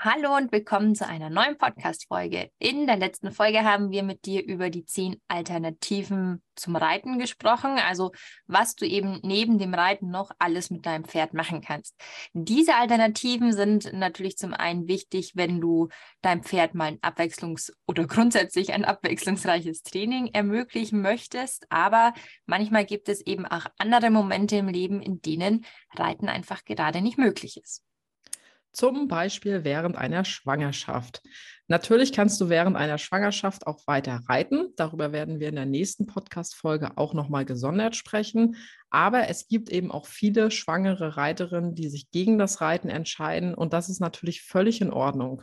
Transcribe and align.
Hallo 0.00 0.36
und 0.36 0.52
willkommen 0.52 0.94
zu 0.94 1.08
einer 1.08 1.28
neuen 1.28 1.58
Podcast-Folge. 1.58 2.52
In 2.60 2.86
der 2.86 2.96
letzten 2.96 3.32
Folge 3.32 3.64
haben 3.64 3.90
wir 3.90 4.04
mit 4.04 4.26
dir 4.26 4.44
über 4.46 4.70
die 4.70 4.84
zehn 4.84 5.20
Alternativen 5.26 6.40
zum 6.54 6.76
Reiten 6.76 7.18
gesprochen, 7.18 7.80
also 7.80 8.12
was 8.46 8.76
du 8.76 8.86
eben 8.86 9.18
neben 9.24 9.58
dem 9.58 9.74
Reiten 9.74 10.08
noch 10.08 10.30
alles 10.38 10.70
mit 10.70 10.86
deinem 10.86 11.04
Pferd 11.04 11.34
machen 11.34 11.62
kannst. 11.62 11.96
Diese 12.32 12.76
Alternativen 12.76 13.52
sind 13.52 13.92
natürlich 13.92 14.38
zum 14.38 14.54
einen 14.54 14.86
wichtig, 14.86 15.32
wenn 15.34 15.60
du 15.60 15.88
deinem 16.22 16.44
Pferd 16.44 16.76
mal 16.76 16.84
ein 16.92 17.00
abwechslungs- 17.00 17.72
oder 17.88 18.06
grundsätzlich 18.06 18.72
ein 18.72 18.84
abwechslungsreiches 18.84 19.82
Training 19.82 20.28
ermöglichen 20.32 21.02
möchtest, 21.02 21.66
aber 21.70 22.14
manchmal 22.46 22.84
gibt 22.84 23.08
es 23.08 23.20
eben 23.26 23.46
auch 23.46 23.66
andere 23.78 24.10
Momente 24.10 24.58
im 24.58 24.68
Leben, 24.68 25.02
in 25.02 25.20
denen 25.22 25.66
Reiten 25.96 26.28
einfach 26.28 26.64
gerade 26.64 27.00
nicht 27.00 27.18
möglich 27.18 27.56
ist. 27.60 27.82
Zum 28.72 29.08
Beispiel 29.08 29.64
während 29.64 29.96
einer 29.96 30.24
Schwangerschaft. 30.24 31.22
Natürlich 31.66 32.12
kannst 32.12 32.40
du 32.40 32.48
während 32.48 32.76
einer 32.76 32.96
Schwangerschaft 32.96 33.66
auch 33.66 33.86
weiter 33.86 34.20
reiten. 34.28 34.72
Darüber 34.76 35.12
werden 35.12 35.40
wir 35.40 35.48
in 35.48 35.56
der 35.56 35.66
nächsten 35.66 36.06
Podcast-Folge 36.06 36.96
auch 36.96 37.12
nochmal 37.12 37.44
gesondert 37.44 37.96
sprechen. 37.96 38.56
Aber 38.90 39.28
es 39.28 39.48
gibt 39.48 39.68
eben 39.68 39.90
auch 39.90 40.06
viele 40.06 40.50
schwangere 40.50 41.16
Reiterinnen, 41.16 41.74
die 41.74 41.88
sich 41.88 42.10
gegen 42.10 42.38
das 42.38 42.60
Reiten 42.60 42.88
entscheiden. 42.88 43.54
Und 43.54 43.72
das 43.72 43.88
ist 43.88 44.00
natürlich 44.00 44.42
völlig 44.42 44.80
in 44.80 44.92
Ordnung. 44.92 45.42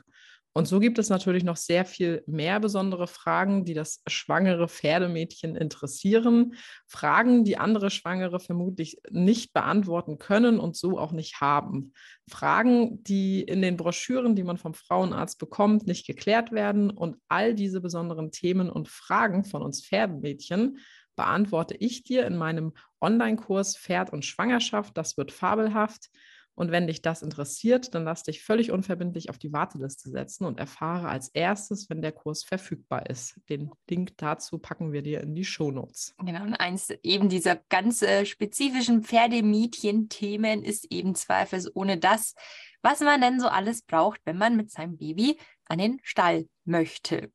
Und 0.58 0.70
so 0.70 0.80
gibt 0.80 1.00
es 1.00 1.10
natürlich 1.10 1.44
noch 1.44 1.58
sehr 1.58 1.84
viel 1.84 2.24
mehr 2.28 2.62
besondere 2.62 3.08
Fragen, 3.08 3.66
die 3.66 3.74
das 3.74 4.02
schwangere 4.08 4.70
Pferdemädchen 4.70 5.58
interessieren. 5.58 6.56
Fragen, 6.88 7.44
die 7.44 7.58
andere 7.58 7.90
Schwangere 7.90 8.40
vermutlich 8.40 9.02
nicht 9.12 9.52
beantworten 9.52 10.18
können 10.18 10.58
und 10.58 10.78
so 10.78 10.98
auch 10.98 11.12
nicht 11.12 11.42
haben. 11.42 11.92
Fragen, 12.30 13.04
die 13.04 13.42
in 13.42 13.62
den 13.62 13.76
Broschüren, 13.76 14.34
die 14.38 14.44
man 14.44 14.58
vom 14.58 14.74
Frauenarzt 14.74 15.40
bekommt, 15.40 15.88
nicht 15.88 16.08
geklärt 16.08 16.54
werden. 16.54 16.90
Und 16.90 17.18
all 17.28 17.54
diese 17.54 17.82
besonderen 17.82 18.32
Themen 18.32 18.70
und 18.70 18.88
Fragen 18.88 19.44
von 19.44 19.62
uns 19.62 19.86
Pferdemädchen 19.86 20.80
beantworte 21.18 21.76
ich 21.76 22.04
dir 22.04 22.26
in 22.26 22.38
meinem 22.38 22.72
Online-Kurs 23.02 23.78
Pferd 23.78 24.14
und 24.14 24.24
Schwangerschaft. 24.24 24.96
Das 24.96 25.18
wird 25.18 25.34
fabelhaft. 25.34 26.10
Und 26.56 26.72
wenn 26.72 26.88
dich 26.88 27.02
das 27.02 27.22
interessiert, 27.22 27.94
dann 27.94 28.06
lass 28.06 28.24
dich 28.24 28.44
völlig 28.44 28.72
unverbindlich 28.72 29.30
auf 29.30 29.38
die 29.38 29.52
Warteliste 29.52 30.10
setzen 30.10 30.46
und 30.46 30.58
erfahre 30.58 31.10
als 31.10 31.28
erstes, 31.30 31.90
wenn 31.90 32.02
der 32.02 32.14
Kurs 32.14 32.46
verfügbar 32.46 33.10
ist. 33.10 33.40
Den 33.50 33.72
Link 33.90 34.18
dazu 34.18 34.58
packen 34.58 34.94
wir 34.94 35.02
dir 35.02 35.22
in 35.22 35.36
die 35.36 35.44
Shownotes. 35.44 36.16
Genau, 36.20 36.44
und 36.44 36.56
eins 36.56 36.92
eben 37.04 37.28
dieser 37.28 37.58
ganz 37.70 38.02
äh, 38.02 38.26
spezifischen 38.26 39.04
Pferdemädchen-Themen 39.04 40.64
ist 40.64 40.92
eben 40.92 41.14
zweifelsohne 41.14 41.98
das, 41.98 42.36
was 42.82 43.02
man 43.02 43.20
denn 43.20 43.40
so 43.40 43.48
alles 43.48 43.82
braucht, 43.82 44.22
wenn 44.26 44.38
man 44.38 44.56
mit 44.56 44.72
seinem 44.72 44.98
Baby 44.98 45.38
an 45.66 45.80
den 45.80 46.00
Stall 46.04 46.48
möchte. 46.64 47.32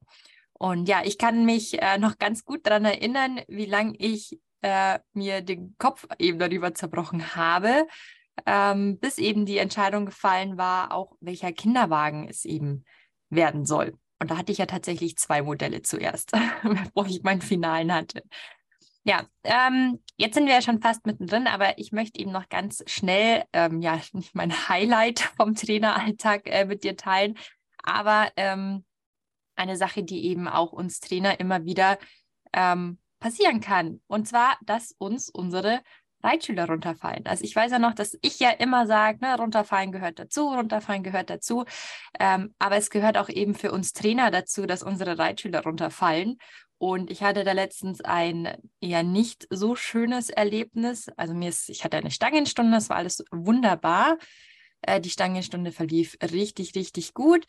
Und 0.53 0.89
ja, 0.89 1.03
ich 1.05 1.19
kann 1.19 1.45
mich 1.45 1.81
äh, 1.81 1.99
noch 1.99 2.19
ganz 2.19 2.45
gut 2.45 2.67
daran 2.67 2.85
erinnern, 2.85 3.41
wie 3.49 3.67
lange 3.67 3.95
ich 3.99 4.39
äh, 4.63 4.99
mir 5.15 5.41
den 5.41 5.75
Kopf 5.79 6.07
eben 6.19 6.39
darüber 6.39 6.75
zerbrochen 6.75 7.35
habe, 7.35 7.87
ähm, 8.47 8.99
bis 8.99 9.19
eben 9.19 9.47
die 9.47 9.59
Entscheidung 9.59 10.07
gefallen 10.07 10.57
war, 10.57 10.93
auch 10.93 11.17
welcher 11.21 11.53
Kinderwagen 11.53 12.29
es 12.29 12.45
eben 12.45 12.85
werden 13.29 13.65
soll. 13.65 13.99
Und 14.19 14.31
da 14.31 14.37
hatte 14.37 14.53
ich 14.53 14.59
ja 14.59 14.67
tatsächlich 14.67 15.17
zwei 15.17 15.43
Modelle 15.43 15.83
zuerst, 15.83 16.33
bevor 16.63 17.07
ich 17.07 17.23
meinen 17.23 17.43
Finalen 17.43 17.93
hatte. 17.93 18.23
Ja, 19.03 19.27
ähm, 19.45 20.03
jetzt 20.19 20.35
sind 20.35 20.47
wir 20.47 20.55
ja 20.55 20.63
schon 20.63 20.83
fast 20.83 21.07
mittendrin, 21.07 21.47
aber 21.47 21.79
ich 21.79 21.91
möchte 21.91 22.21
eben 22.21 22.33
noch 22.33 22.51
ganz 22.51 22.85
schnell, 22.87 23.45
ähm, 23.55 23.81
ja, 23.81 23.99
nicht 24.13 24.35
mein 24.35 24.69
Highlight 24.69 25.21
vom 25.37 25.55
Traineralltag 25.55 26.43
äh, 26.47 26.67
mit 26.67 26.85
dir 26.85 26.97
teilen, 26.97 27.39
aber 27.83 28.31
ähm, 28.37 28.85
eine 29.57 29.77
Sache, 29.77 30.03
die 30.03 30.27
eben 30.27 30.49
auch 30.49 30.73
uns 30.73 31.01
Trainer 31.01 31.41
immer 31.41 31.65
wieder 31.65 31.99
ähm, 32.53 32.99
passieren 33.21 33.61
kann. 33.61 34.01
Und 34.07 34.29
zwar, 34.29 34.59
dass 34.63 34.93
uns 34.99 35.31
unsere 35.31 35.81
Reitschüler 36.23 36.67
runterfallen. 36.67 37.27
Also 37.27 37.45
ich 37.45 37.55
weiß 37.55 37.73
ja 37.73 37.79
noch, 37.79 37.95
dass 37.95 38.19
ich 38.23 38.39
ja 38.41 38.51
immer 38.51 38.87
sage, 38.87 39.19
ne, 39.21 39.37
runterfallen 39.37 39.93
gehört 39.93 40.19
dazu, 40.19 40.49
runterfallen 40.49 41.03
gehört 41.03 41.31
dazu. 41.31 41.65
Ähm, 42.19 42.55
aber 42.59 42.77
es 42.77 42.91
gehört 42.91 43.19
auch 43.19 43.29
eben 43.29 43.55
für 43.55 43.73
uns 43.73 43.93
Trainer 43.93 44.31
dazu, 44.31 44.67
dass 44.67 44.83
unsere 44.83 45.19
Reitschüler 45.19 45.63
runterfallen. 45.63 46.39
Und 46.79 47.11
ich 47.11 47.23
hatte 47.23 47.45
da 47.45 47.53
letztens 47.53 48.01
ein 48.01 48.57
eher 48.81 49.03
nicht 49.03 49.47
so 49.51 49.77
schönes 49.77 50.31
Erlebnis. 50.31 51.09
Also 51.17 51.35
mir 51.35 51.51
ist, 51.51 51.69
ich 51.69 51.85
hatte 51.85 51.99
eine 51.99 52.11
Stangenstunde, 52.11 52.73
das 52.73 52.89
war 52.89 52.97
alles 52.97 53.23
wunderbar. 53.31 54.17
Äh, 54.83 55.01
die 55.01 55.11
Stangenstunde 55.11 55.73
verlief 55.73 56.17
richtig, 56.23 56.75
richtig 56.75 57.13
gut. 57.13 57.45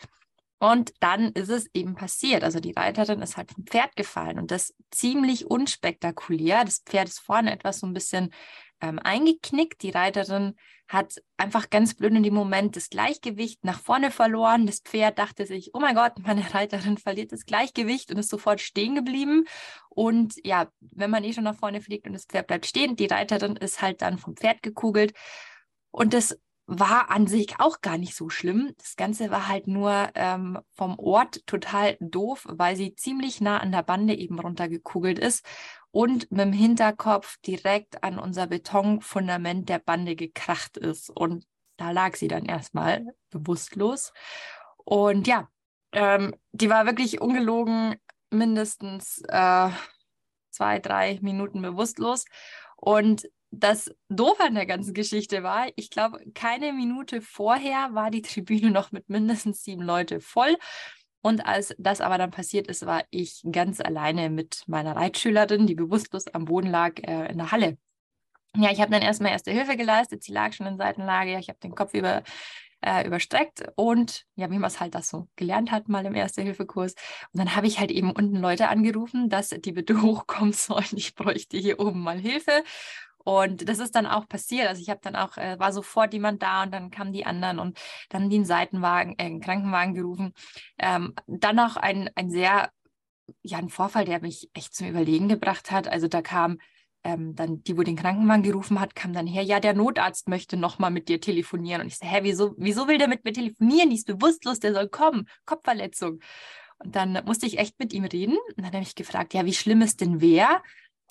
Und 0.61 0.93
dann 0.99 1.31
ist 1.31 1.49
es 1.49 1.67
eben 1.73 1.95
passiert. 1.95 2.43
Also 2.43 2.59
die 2.59 2.73
Reiterin 2.73 3.23
ist 3.23 3.35
halt 3.35 3.51
vom 3.51 3.65
Pferd 3.65 3.95
gefallen 3.95 4.37
und 4.37 4.51
das 4.51 4.75
ziemlich 4.91 5.47
unspektakulär. 5.47 6.63
Das 6.63 6.83
Pferd 6.85 7.07
ist 7.07 7.19
vorne 7.19 7.51
etwas 7.51 7.79
so 7.79 7.87
ein 7.87 7.95
bisschen 7.95 8.31
ähm, 8.79 8.99
eingeknickt. 8.99 9.81
Die 9.81 9.89
Reiterin 9.89 10.53
hat 10.87 11.19
einfach 11.35 11.71
ganz 11.71 11.95
blöd 11.95 12.13
in 12.13 12.21
dem 12.21 12.35
Moment 12.35 12.75
das 12.75 12.91
Gleichgewicht 12.91 13.65
nach 13.65 13.79
vorne 13.79 14.11
verloren. 14.11 14.67
Das 14.67 14.81
Pferd 14.81 15.17
dachte 15.17 15.47
sich, 15.47 15.71
oh 15.73 15.79
mein 15.79 15.95
Gott, 15.95 16.19
meine 16.19 16.53
Reiterin 16.53 16.99
verliert 16.99 17.31
das 17.31 17.45
Gleichgewicht 17.45 18.11
und 18.11 18.19
ist 18.19 18.29
sofort 18.29 18.61
stehen 18.61 18.93
geblieben. 18.93 19.45
Und 19.89 20.35
ja, 20.45 20.67
wenn 20.79 21.09
man 21.09 21.23
eh 21.23 21.33
schon 21.33 21.45
nach 21.45 21.57
vorne 21.57 21.81
fliegt 21.81 22.05
und 22.05 22.13
das 22.13 22.25
Pferd 22.25 22.45
bleibt 22.45 22.67
stehen, 22.67 22.95
die 22.95 23.07
Reiterin 23.07 23.55
ist 23.55 23.81
halt 23.81 24.03
dann 24.03 24.19
vom 24.19 24.37
Pferd 24.37 24.61
gekugelt. 24.61 25.13
Und 25.89 26.13
das 26.13 26.37
war 26.73 27.11
an 27.11 27.27
sich 27.27 27.59
auch 27.59 27.81
gar 27.81 27.97
nicht 27.97 28.15
so 28.15 28.29
schlimm. 28.29 28.73
Das 28.77 28.95
Ganze 28.95 29.29
war 29.29 29.49
halt 29.49 29.67
nur 29.67 30.09
ähm, 30.15 30.57
vom 30.71 30.97
Ort 30.97 31.45
total 31.45 31.97
doof, 31.99 32.47
weil 32.49 32.77
sie 32.77 32.95
ziemlich 32.95 33.41
nah 33.41 33.57
an 33.57 33.73
der 33.73 33.83
Bande 33.83 34.13
eben 34.13 34.39
runtergekugelt 34.39 35.19
ist 35.19 35.45
und 35.91 36.31
mit 36.31 36.39
dem 36.39 36.53
Hinterkopf 36.53 37.37
direkt 37.41 38.05
an 38.05 38.17
unser 38.17 38.47
Betonfundament 38.47 39.67
der 39.67 39.79
Bande 39.79 40.15
gekracht 40.15 40.77
ist. 40.77 41.09
Und 41.09 41.45
da 41.75 41.91
lag 41.91 42.15
sie 42.15 42.29
dann 42.29 42.45
erstmal 42.45 43.05
bewusstlos. 43.31 44.13
Und 44.77 45.27
ja, 45.27 45.49
ähm, 45.91 46.33
die 46.53 46.69
war 46.69 46.85
wirklich 46.85 47.19
ungelogen 47.19 47.95
mindestens 48.29 49.21
äh, 49.27 49.69
zwei, 50.51 50.79
drei 50.79 51.19
Minuten 51.21 51.61
bewusstlos. 51.61 52.23
Und 52.77 53.27
das 53.51 53.93
Doofe 54.09 54.43
an 54.43 54.55
der 54.55 54.65
ganzen 54.65 54.93
Geschichte 54.93 55.43
war, 55.43 55.67
ich 55.75 55.89
glaube, 55.89 56.19
keine 56.33 56.73
Minute 56.73 57.21
vorher 57.21 57.89
war 57.93 58.09
die 58.09 58.21
Tribüne 58.21 58.71
noch 58.71 58.91
mit 58.91 59.09
mindestens 59.09 59.63
sieben 59.63 59.83
Leute 59.83 60.21
voll. 60.21 60.57
Und 61.21 61.45
als 61.45 61.75
das 61.77 62.01
aber 62.01 62.17
dann 62.17 62.31
passiert 62.31 62.67
ist, 62.67 62.85
war 62.85 63.03
ich 63.11 63.43
ganz 63.51 63.79
alleine 63.79 64.29
mit 64.29 64.63
meiner 64.67 64.95
Reitschülerin, 64.95 65.67
die 65.67 65.75
bewusstlos 65.75 66.27
am 66.27 66.45
Boden 66.45 66.69
lag, 66.69 66.93
äh, 67.03 67.31
in 67.31 67.37
der 67.37 67.51
Halle. 67.51 67.77
Ja, 68.55 68.71
ich 68.71 68.81
habe 68.81 68.91
dann 68.91 69.01
erstmal 69.01 69.31
erste 69.31 69.51
Hilfe 69.51 69.77
geleistet. 69.77 70.23
Sie 70.23 70.33
lag 70.33 70.53
schon 70.53 70.67
in 70.67 70.77
Seitenlage. 70.77 71.37
Ich 71.37 71.49
habe 71.49 71.59
den 71.59 71.75
Kopf 71.75 71.93
über, 71.93 72.23
äh, 72.81 73.05
überstreckt 73.05 73.63
und 73.75 74.25
ja, 74.35 74.49
wie 74.49 74.57
man 74.57 74.69
es 74.69 74.79
halt 74.79 74.95
das 74.95 75.09
so 75.09 75.27
gelernt 75.35 75.71
hat, 75.71 75.87
mal 75.87 76.05
im 76.05 76.15
Erste-Hilfe-Kurs. 76.15 76.95
Und 77.33 77.37
dann 77.37 77.55
habe 77.55 77.67
ich 77.67 77.79
halt 77.79 77.91
eben 77.91 78.11
unten 78.11 78.37
Leute 78.37 78.69
angerufen, 78.69 79.29
dass 79.29 79.49
die 79.49 79.71
bitte 79.73 80.01
hochkommen 80.01 80.53
sollen. 80.53 80.85
Ich 80.95 81.15
bräuchte 81.15 81.57
hier 81.57 81.79
oben 81.79 82.01
mal 82.01 82.19
Hilfe. 82.19 82.63
Und 83.23 83.67
das 83.67 83.79
ist 83.79 83.95
dann 83.95 84.05
auch 84.05 84.27
passiert. 84.27 84.67
Also 84.67 84.81
ich 84.81 84.89
habe 84.89 84.99
dann 85.03 85.15
auch, 85.15 85.37
äh, 85.37 85.59
war 85.59 85.73
sofort 85.73 86.13
jemand 86.13 86.41
da 86.41 86.63
und 86.63 86.71
dann 86.71 86.91
kamen 86.91 87.13
die 87.13 87.25
anderen 87.25 87.59
und 87.59 87.79
dann 88.09 88.29
den 88.29 88.45
Seitenwagen, 88.45 89.15
äh, 89.17 89.25
einen 89.25 89.41
Krankenwagen 89.41 89.93
gerufen. 89.93 90.33
Ähm, 90.77 91.13
dann 91.27 91.55
noch 91.55 91.77
ein, 91.77 92.09
ein 92.15 92.29
sehr, 92.29 92.71
ja, 93.43 93.57
ein 93.57 93.69
Vorfall, 93.69 94.05
der 94.05 94.21
mich 94.21 94.49
echt 94.53 94.75
zum 94.75 94.87
Überlegen 94.87 95.27
gebracht 95.29 95.71
hat. 95.71 95.87
Also 95.87 96.07
da 96.07 96.21
kam 96.21 96.57
ähm, 97.03 97.35
dann 97.35 97.63
die, 97.63 97.77
wo 97.77 97.83
den 97.83 97.95
Krankenwagen 97.95 98.43
gerufen 98.43 98.79
hat, 98.79 98.95
kam 98.95 99.13
dann 99.13 99.27
her, 99.27 99.43
ja, 99.43 99.59
der 99.59 99.73
Notarzt 99.73 100.27
möchte 100.27 100.57
nochmal 100.57 100.91
mit 100.91 101.09
dir 101.09 101.19
telefonieren. 101.19 101.81
Und 101.81 101.87
ich 101.87 101.97
so, 101.97 102.05
hä, 102.05 102.19
wieso, 102.23 102.53
wieso 102.57 102.87
will 102.87 102.97
der 102.97 103.07
mit 103.07 103.25
mir 103.25 103.33
telefonieren? 103.33 103.89
Die 103.89 103.95
ist 103.95 104.07
bewusstlos, 104.07 104.59
der 104.59 104.73
soll 104.73 104.87
kommen. 104.89 105.27
Kopfverletzung. 105.45 106.19
Und 106.83 106.95
dann 106.95 107.21
musste 107.25 107.45
ich 107.45 107.59
echt 107.59 107.79
mit 107.79 107.93
ihm 107.93 108.03
reden. 108.05 108.37
Und 108.55 108.63
dann 108.63 108.73
habe 108.73 108.83
ich 108.83 108.95
gefragt, 108.95 109.33
ja, 109.33 109.45
wie 109.45 109.53
schlimm 109.53 109.81
es 109.81 109.95
denn 109.95 110.21
Ich 110.21 110.47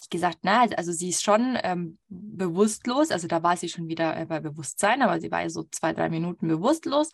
gesagt, 0.09 0.39
na, 0.43 0.67
also 0.77 0.93
sie 0.93 1.11
ist 1.11 1.23
schon 1.23 1.59
ähm, 1.63 1.99
bewusstlos, 2.09 3.11
also 3.11 3.29
da 3.29 3.43
war 3.43 3.57
sie 3.57 3.69
schon 3.69 3.89
wieder 3.89 4.17
äh, 4.17 4.27
bei 4.27 4.41
Bewusstsein, 4.41 5.03
aber 5.03 5.21
sie 5.21 5.31
war 5.31 5.49
so 5.51 5.65
zwei, 5.65 5.93
drei 5.93 6.09
Minuten 6.09 6.49
bewusstlos. 6.49 7.11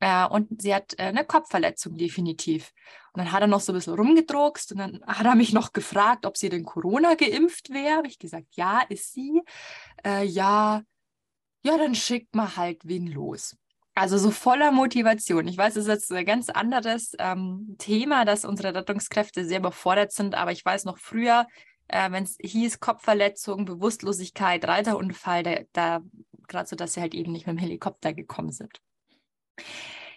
Äh, 0.00 0.26
und 0.26 0.60
sie 0.60 0.74
hat 0.74 0.94
äh, 0.98 1.04
eine 1.04 1.24
Kopfverletzung 1.24 1.96
definitiv. 1.96 2.72
Und 3.12 3.20
dann 3.24 3.32
hat 3.32 3.42
er 3.42 3.46
noch 3.46 3.60
so 3.60 3.72
ein 3.72 3.76
bisschen 3.76 3.94
rumgedruckst 3.94 4.72
und 4.72 4.78
dann 4.78 5.00
hat 5.06 5.24
er 5.24 5.34
mich 5.34 5.52
noch 5.52 5.72
gefragt, 5.72 6.26
ob 6.26 6.36
sie 6.36 6.48
denn 6.48 6.64
Corona 6.64 7.14
geimpft 7.14 7.70
wäre. 7.70 7.98
Habe 7.98 8.08
ich 8.08 8.18
gesagt, 8.18 8.48
ja, 8.52 8.80
ist 8.88 9.12
sie. 9.12 9.42
Äh, 10.04 10.24
ja, 10.24 10.82
ja, 11.62 11.78
dann 11.78 11.94
schickt 11.94 12.34
man 12.34 12.56
halt 12.56 12.80
wen 12.84 13.06
los. 13.06 13.56
Also 13.94 14.18
so 14.18 14.32
voller 14.32 14.72
Motivation. 14.72 15.46
Ich 15.46 15.56
weiß, 15.56 15.76
es 15.76 15.84
ist 15.84 15.88
jetzt 15.88 16.12
ein 16.12 16.26
ganz 16.26 16.50
anderes 16.50 17.12
ähm, 17.20 17.76
Thema, 17.78 18.24
dass 18.24 18.44
unsere 18.44 18.74
Rettungskräfte 18.74 19.44
sehr 19.44 19.60
überfordert 19.60 20.12
sind, 20.12 20.34
aber 20.34 20.50
ich 20.50 20.64
weiß 20.64 20.84
noch 20.84 20.98
früher, 20.98 21.46
äh, 21.88 22.10
wenn 22.10 22.24
es 22.24 22.36
hieß 22.40 22.80
Kopfverletzung, 22.80 23.64
Bewusstlosigkeit, 23.64 24.66
Reiterunfall, 24.66 25.42
da, 25.42 25.56
da 25.72 26.00
gerade 26.48 26.68
so, 26.68 26.76
dass 26.76 26.94
sie 26.94 27.00
halt 27.00 27.14
eben 27.14 27.32
nicht 27.32 27.46
mit 27.46 27.56
dem 27.56 27.60
Helikopter 27.60 28.12
gekommen 28.12 28.52
sind. 28.52 28.80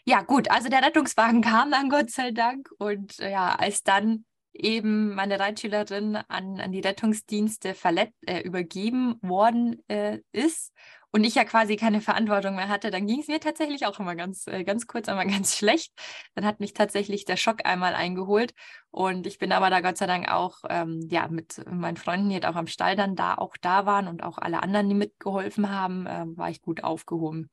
Ja, 0.05 0.21
gut, 0.21 0.49
also 0.49 0.69
der 0.69 0.83
Rettungswagen 0.83 1.41
kam 1.41 1.71
dann 1.71 1.89
Gott 1.89 2.11
sei 2.11 2.31
Dank 2.31 2.69
und 2.77 3.19
äh, 3.19 3.31
ja, 3.31 3.55
als 3.55 3.83
dann 3.83 4.25
eben 4.57 5.15
meine 5.15 5.39
Reitschülerin 5.39 6.17
an, 6.27 6.59
an 6.59 6.71
die 6.71 6.79
Rettungsdienste 6.79 7.73
verletzt, 7.73 8.15
äh, 8.25 8.41
übergeben 8.41 9.19
worden 9.21 9.83
äh, 9.87 10.19
ist 10.31 10.73
und 11.11 11.23
ich 11.23 11.35
ja 11.35 11.45
quasi 11.45 11.77
keine 11.77 12.01
Verantwortung 12.01 12.55
mehr 12.55 12.67
hatte, 12.67 12.91
dann 12.91 13.07
ging 13.07 13.21
es 13.21 13.27
mir 13.27 13.39
tatsächlich 13.39 13.85
auch 13.85 13.99
immer 13.99 14.15
ganz, 14.15 14.45
äh, 14.47 14.63
ganz 14.63 14.87
kurz 14.87 15.07
einmal 15.09 15.27
ganz 15.27 15.55
schlecht. 15.55 15.93
Dann 16.35 16.45
hat 16.45 16.59
mich 16.59 16.73
tatsächlich 16.73 17.25
der 17.25 17.37
Schock 17.37 17.65
einmal 17.65 17.95
eingeholt 17.95 18.53
und 18.91 19.25
ich 19.27 19.37
bin 19.39 19.51
aber 19.51 19.69
da 19.69 19.81
Gott 19.81 19.97
sei 19.97 20.07
Dank 20.07 20.29
auch 20.29 20.59
ähm, 20.69 21.07
ja 21.09 21.27
mit 21.27 21.63
meinen 21.69 21.97
Freunden, 21.97 22.29
die 22.29 22.35
halt 22.35 22.45
auch 22.45 22.55
am 22.55 22.67
Stall 22.67 22.95
dann 22.95 23.15
da 23.15 23.35
auch 23.35 23.55
da 23.61 23.85
waren 23.85 24.07
und 24.07 24.23
auch 24.23 24.37
alle 24.37 24.61
anderen, 24.63 24.89
die 24.89 24.95
mitgeholfen 24.95 25.71
haben, 25.71 26.05
ähm, 26.09 26.37
war 26.37 26.49
ich 26.49 26.61
gut 26.61 26.83
aufgehoben. 26.83 27.49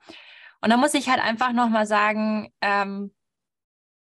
Und 0.60 0.70
da 0.70 0.76
muss 0.76 0.94
ich 0.94 1.08
halt 1.08 1.20
einfach 1.22 1.52
nochmal 1.52 1.86
sagen, 1.86 2.50
ähm, 2.60 3.12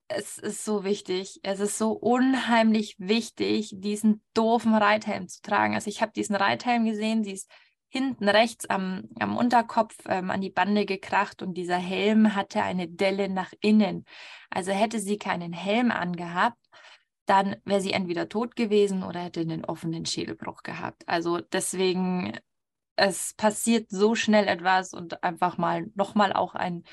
es 0.07 0.37
ist 0.37 0.63
so 0.63 0.83
wichtig, 0.83 1.39
es 1.43 1.59
ist 1.59 1.77
so 1.77 1.91
unheimlich 1.91 2.95
wichtig, 2.97 3.71
diesen 3.75 4.23
doofen 4.33 4.73
Reithelm 4.73 5.27
zu 5.27 5.41
tragen. 5.41 5.75
Also 5.75 5.89
ich 5.89 6.01
habe 6.01 6.13
diesen 6.13 6.35
Reithelm 6.35 6.85
gesehen, 6.85 7.23
sie 7.23 7.33
ist 7.33 7.49
hinten 7.89 8.27
rechts 8.29 8.69
am, 8.69 9.09
am 9.19 9.37
Unterkopf 9.37 9.95
ähm, 10.07 10.29
an 10.31 10.41
die 10.41 10.49
Bande 10.49 10.85
gekracht 10.85 11.41
und 11.41 11.55
dieser 11.55 11.77
Helm 11.77 12.35
hatte 12.35 12.61
eine 12.63 12.87
Delle 12.87 13.29
nach 13.29 13.53
innen. 13.61 14.05
Also 14.49 14.71
hätte 14.71 14.99
sie 14.99 15.17
keinen 15.17 15.53
Helm 15.53 15.91
angehabt, 15.91 16.59
dann 17.25 17.57
wäre 17.65 17.81
sie 17.81 17.91
entweder 17.91 18.29
tot 18.29 18.55
gewesen 18.55 19.03
oder 19.03 19.21
hätte 19.21 19.41
einen 19.41 19.65
offenen 19.65 20.05
Schädelbruch 20.05 20.63
gehabt. 20.63 21.07
Also 21.07 21.39
deswegen 21.39 22.37
es 22.97 23.33
passiert 23.35 23.89
so 23.89 24.15
schnell 24.15 24.47
etwas 24.47 24.93
und 24.93 25.23
einfach 25.23 25.57
mal 25.57 25.85
nochmal 25.95 26.33
auch 26.33 26.55
ein, 26.55 26.83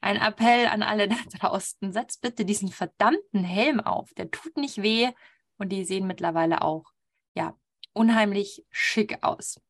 ein 0.00 0.16
Appell 0.16 0.66
an 0.66 0.82
alle 0.82 1.08
da 1.08 1.16
draußen. 1.38 1.92
Setzt 1.92 2.20
bitte 2.20 2.44
diesen 2.44 2.68
verdammten 2.68 3.44
Helm 3.44 3.80
auf. 3.80 4.12
Der 4.14 4.30
tut 4.30 4.56
nicht 4.56 4.82
weh 4.82 5.10
und 5.56 5.70
die 5.70 5.84
sehen 5.84 6.06
mittlerweile 6.06 6.62
auch, 6.62 6.92
ja, 7.34 7.56
unheimlich 7.92 8.64
schick 8.70 9.18
aus. 9.22 9.60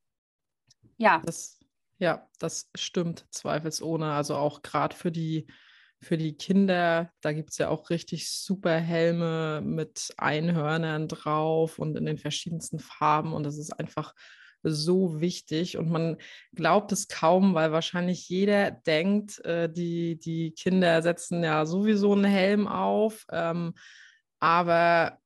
Ja. 0.97 1.23
Das, 1.25 1.59
ja, 1.99 2.29
das 2.39 2.71
stimmt 2.75 3.27
zweifelsohne. 3.31 4.13
Also 4.13 4.37
auch 4.37 4.63
gerade 4.63 4.95
für 4.95 5.11
die, 5.11 5.47
für 6.01 6.19
die 6.19 6.37
Kinder, 6.37 7.13
da 7.21 7.33
gibt 7.33 7.51
es 7.51 7.59
ja 7.59 7.69
auch 7.69 7.91
richtig 7.91 8.31
super 8.31 8.77
Helme 8.77 9.63
mit 9.65 10.13
Einhörnern 10.19 11.09
drauf 11.09 11.79
und 11.79 11.97
in 11.97 12.05
den 12.05 12.19
verschiedensten 12.19 12.79
Farben. 12.79 13.33
Und 13.33 13.45
das 13.45 13.57
ist 13.57 13.73
einfach 13.73 14.15
so 14.71 15.21
wichtig 15.21 15.77
und 15.77 15.91
man 15.91 16.17
glaubt 16.55 16.93
es 16.93 17.09
kaum, 17.09 17.55
weil 17.55 17.73
wahrscheinlich 17.73 18.29
jeder 18.29 18.71
denkt, 18.71 19.45
äh, 19.45 19.71
die, 19.71 20.19
die 20.19 20.53
Kinder 20.53 21.03
setzen 21.03 21.43
ja 21.43 21.67
sowieso 21.67 22.13
einen 22.13 22.25
Helm 22.25 22.69
auf. 22.69 23.27
Ähm, 23.31 23.75
aber 24.41 25.19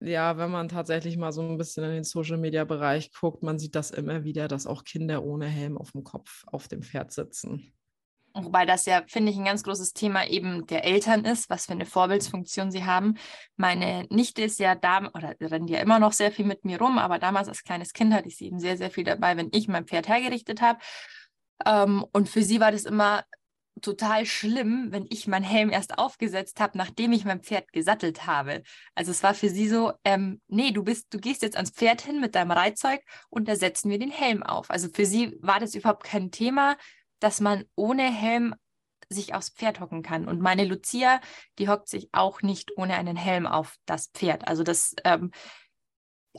ja, 0.00 0.38
wenn 0.38 0.50
man 0.50 0.68
tatsächlich 0.68 1.16
mal 1.16 1.32
so 1.32 1.42
ein 1.42 1.58
bisschen 1.58 1.84
in 1.84 1.90
den 1.90 2.04
Social-Media-Bereich 2.04 3.12
guckt, 3.12 3.42
man 3.42 3.58
sieht 3.58 3.74
das 3.74 3.90
immer 3.90 4.24
wieder, 4.24 4.48
dass 4.48 4.66
auch 4.66 4.84
Kinder 4.84 5.22
ohne 5.22 5.46
Helm 5.46 5.76
auf 5.76 5.92
dem 5.92 6.04
Kopf 6.04 6.44
auf 6.46 6.68
dem 6.68 6.82
Pferd 6.82 7.12
sitzen. 7.12 7.74
Wobei 8.34 8.64
das 8.64 8.86
ja, 8.86 9.02
finde 9.06 9.32
ich, 9.32 9.38
ein 9.38 9.44
ganz 9.44 9.62
großes 9.64 9.92
Thema 9.92 10.26
eben 10.26 10.66
der 10.66 10.84
Eltern 10.84 11.24
ist, 11.24 11.50
was 11.50 11.66
für 11.66 11.72
eine 11.72 11.86
Vorbildsfunktion 11.86 12.70
sie 12.70 12.84
haben. 12.84 13.16
Meine 13.56 14.06
Nichte 14.10 14.42
ist 14.42 14.58
ja 14.60 14.74
da, 14.74 15.10
oder 15.14 15.34
rennt 15.40 15.70
ja 15.70 15.80
immer 15.80 15.98
noch 15.98 16.12
sehr 16.12 16.30
viel 16.30 16.44
mit 16.44 16.64
mir 16.64 16.78
rum, 16.78 16.98
aber 16.98 17.18
damals 17.18 17.48
als 17.48 17.64
kleines 17.64 17.92
Kind 17.92 18.14
hatte 18.14 18.28
ich 18.28 18.36
sie 18.36 18.46
eben 18.46 18.60
sehr, 18.60 18.76
sehr 18.76 18.90
viel 18.90 19.04
dabei, 19.04 19.36
wenn 19.36 19.48
ich 19.52 19.68
mein 19.68 19.86
Pferd 19.86 20.08
hergerichtet 20.08 20.62
habe. 20.62 20.78
Ähm, 21.66 22.04
und 22.12 22.28
für 22.28 22.42
sie 22.42 22.60
war 22.60 22.72
das 22.72 22.84
immer 22.84 23.24
total 23.80 24.26
schlimm, 24.26 24.88
wenn 24.90 25.06
ich 25.10 25.26
meinen 25.26 25.44
Helm 25.44 25.70
erst 25.70 25.98
aufgesetzt 25.98 26.60
habe, 26.60 26.76
nachdem 26.76 27.12
ich 27.12 27.24
mein 27.24 27.40
Pferd 27.40 27.72
gesattelt 27.72 28.26
habe. 28.26 28.62
Also 28.94 29.10
es 29.10 29.22
war 29.22 29.34
für 29.34 29.48
sie 29.48 29.68
so, 29.68 29.92
ähm, 30.04 30.40
nee, 30.48 30.70
du 30.70 30.84
bist, 30.84 31.12
du 31.12 31.18
gehst 31.18 31.42
jetzt 31.42 31.56
ans 31.56 31.70
Pferd 31.70 32.02
hin 32.02 32.20
mit 32.20 32.34
deinem 32.34 32.50
Reitzeug 32.50 33.00
und 33.28 33.48
da 33.48 33.56
setzen 33.56 33.90
wir 33.90 33.98
den 33.98 34.10
Helm 34.10 34.42
auf. 34.42 34.70
Also 34.70 34.88
für 34.92 35.06
sie 35.06 35.36
war 35.40 35.60
das 35.60 35.74
überhaupt 35.74 36.04
kein 36.04 36.30
Thema 36.30 36.76
dass 37.20 37.40
man 37.40 37.64
ohne 37.76 38.02
Helm 38.02 38.54
sich 39.08 39.34
aufs 39.34 39.50
Pferd 39.50 39.80
hocken 39.80 40.02
kann. 40.02 40.28
Und 40.28 40.40
meine 40.40 40.64
Lucia, 40.64 41.20
die 41.58 41.68
hockt 41.68 41.88
sich 41.88 42.08
auch 42.12 42.42
nicht 42.42 42.76
ohne 42.76 42.94
einen 42.94 43.16
Helm 43.16 43.46
auf 43.46 43.76
das 43.86 44.08
Pferd. 44.14 44.46
Also 44.46 44.62
das, 44.62 44.94
ähm, 45.04 45.32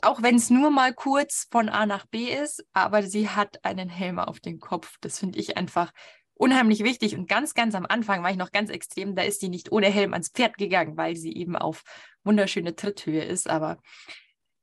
auch 0.00 0.22
wenn 0.22 0.36
es 0.36 0.48
nur 0.48 0.70
mal 0.70 0.94
kurz 0.94 1.48
von 1.50 1.68
A 1.68 1.84
nach 1.84 2.06
B 2.06 2.32
ist, 2.32 2.64
aber 2.72 3.02
sie 3.02 3.28
hat 3.28 3.62
einen 3.64 3.90
Helm 3.90 4.18
auf 4.18 4.40
den 4.40 4.58
Kopf. 4.58 4.96
Das 5.02 5.18
finde 5.18 5.38
ich 5.38 5.56
einfach 5.58 5.92
unheimlich 6.34 6.82
wichtig. 6.82 7.14
Und 7.14 7.28
ganz, 7.28 7.54
ganz 7.54 7.74
am 7.74 7.86
Anfang 7.86 8.22
war 8.22 8.30
ich 8.30 8.38
noch 8.38 8.52
ganz 8.52 8.70
extrem, 8.70 9.14
da 9.14 9.22
ist 9.22 9.40
sie 9.40 9.50
nicht 9.50 9.70
ohne 9.70 9.88
Helm 9.88 10.12
ans 10.14 10.30
Pferd 10.30 10.56
gegangen, 10.56 10.96
weil 10.96 11.16
sie 11.16 11.34
eben 11.34 11.56
auf 11.56 11.82
wunderschöne 12.24 12.74
Tritthöhe 12.74 13.22
ist. 13.22 13.50
Aber 13.50 13.78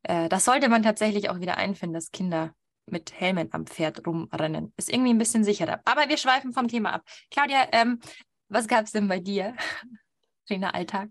äh, 0.03 0.29
das 0.29 0.45
sollte 0.45 0.67
man 0.67 0.81
tatsächlich 0.81 1.29
auch 1.29 1.39
wieder 1.39 1.57
einfinden, 1.57 1.93
dass 1.93 2.11
Kinder 2.11 2.53
mit 2.91 3.19
Helmen 3.19 3.49
am 3.51 3.65
Pferd 3.65 4.05
rumrennen. 4.05 4.73
Ist 4.77 4.91
irgendwie 4.91 5.11
ein 5.11 5.17
bisschen 5.17 5.43
sicherer. 5.43 5.81
Aber 5.85 6.09
wir 6.09 6.17
schweifen 6.17 6.53
vom 6.53 6.67
Thema 6.67 6.93
ab. 6.93 7.03
Claudia, 7.31 7.67
ähm, 7.71 7.99
was 8.47 8.67
gab 8.67 8.85
es 8.85 8.91
denn 8.91 9.07
bei 9.07 9.19
dir? 9.19 9.55
Traineralltag? 10.47 11.09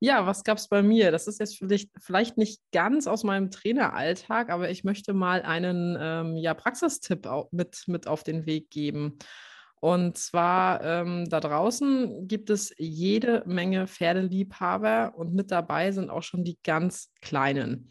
Ja, 0.00 0.26
was 0.26 0.44
gab 0.44 0.58
es 0.58 0.68
bei 0.68 0.82
mir? 0.82 1.10
Das 1.10 1.26
ist 1.26 1.40
jetzt 1.40 1.56
vielleicht, 1.56 1.90
vielleicht 1.98 2.36
nicht 2.36 2.60
ganz 2.72 3.06
aus 3.06 3.24
meinem 3.24 3.50
Traineralltag, 3.50 4.50
aber 4.50 4.68
ich 4.68 4.84
möchte 4.84 5.14
mal 5.14 5.42
einen 5.42 5.96
ähm, 5.98 6.36
ja, 6.36 6.52
Praxistipp 6.52 7.26
mit, 7.52 7.84
mit 7.86 8.06
auf 8.06 8.22
den 8.22 8.44
Weg 8.44 8.70
geben. 8.70 9.18
Und 9.80 10.16
zwar 10.16 10.82
ähm, 10.82 11.28
da 11.28 11.40
draußen 11.40 12.26
gibt 12.26 12.50
es 12.50 12.74
jede 12.78 13.42
Menge 13.46 13.86
Pferdeliebhaber 13.86 15.12
und 15.16 15.34
mit 15.34 15.50
dabei 15.50 15.92
sind 15.92 16.10
auch 16.10 16.22
schon 16.22 16.44
die 16.44 16.58
ganz 16.64 17.12
Kleinen. 17.20 17.90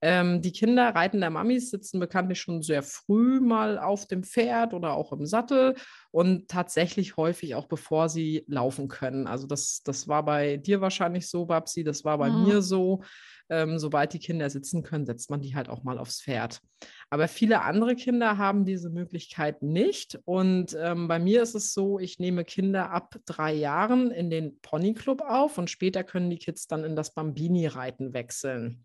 Ähm, 0.00 0.42
die 0.42 0.52
Kinder 0.52 0.94
reiten 0.94 1.20
der 1.20 1.30
Mamis 1.30 1.70
sitzen 1.70 1.98
bekanntlich 1.98 2.40
schon 2.40 2.62
sehr 2.62 2.82
früh 2.82 3.40
mal 3.40 3.78
auf 3.78 4.06
dem 4.06 4.22
Pferd 4.22 4.72
oder 4.72 4.92
auch 4.94 5.12
im 5.12 5.26
Sattel 5.26 5.74
und 6.12 6.48
tatsächlich 6.48 7.16
häufig 7.16 7.56
auch 7.56 7.66
bevor 7.66 8.08
sie 8.08 8.44
laufen 8.46 8.88
können. 8.88 9.26
Also 9.26 9.46
das, 9.46 9.82
das 9.84 10.06
war 10.06 10.24
bei 10.24 10.56
dir 10.56 10.80
wahrscheinlich 10.80 11.28
so, 11.28 11.46
Babsi, 11.46 11.82
das 11.82 12.04
war 12.04 12.18
bei 12.18 12.30
mhm. 12.30 12.44
mir 12.44 12.62
so. 12.62 13.02
Ähm, 13.50 13.78
sobald 13.78 14.12
die 14.12 14.18
Kinder 14.18 14.50
sitzen 14.50 14.82
können, 14.82 15.06
setzt 15.06 15.30
man 15.30 15.40
die 15.40 15.54
halt 15.54 15.70
auch 15.70 15.82
mal 15.82 15.98
aufs 15.98 16.20
Pferd. 16.20 16.60
Aber 17.08 17.28
viele 17.28 17.62
andere 17.62 17.96
Kinder 17.96 18.36
haben 18.36 18.66
diese 18.66 18.90
Möglichkeit 18.90 19.62
nicht. 19.62 20.18
Und 20.26 20.76
ähm, 20.78 21.08
bei 21.08 21.18
mir 21.18 21.42
ist 21.42 21.54
es 21.54 21.72
so, 21.72 21.98
ich 21.98 22.18
nehme 22.18 22.44
Kinder 22.44 22.90
ab 22.90 23.16
drei 23.24 23.54
Jahren 23.54 24.10
in 24.10 24.28
den 24.28 24.60
Ponyclub 24.60 25.22
auf 25.22 25.56
und 25.56 25.70
später 25.70 26.04
können 26.04 26.28
die 26.28 26.38
Kids 26.38 26.66
dann 26.66 26.84
in 26.84 26.94
das 26.94 27.14
Bambini-Reiten 27.14 28.12
wechseln. 28.12 28.84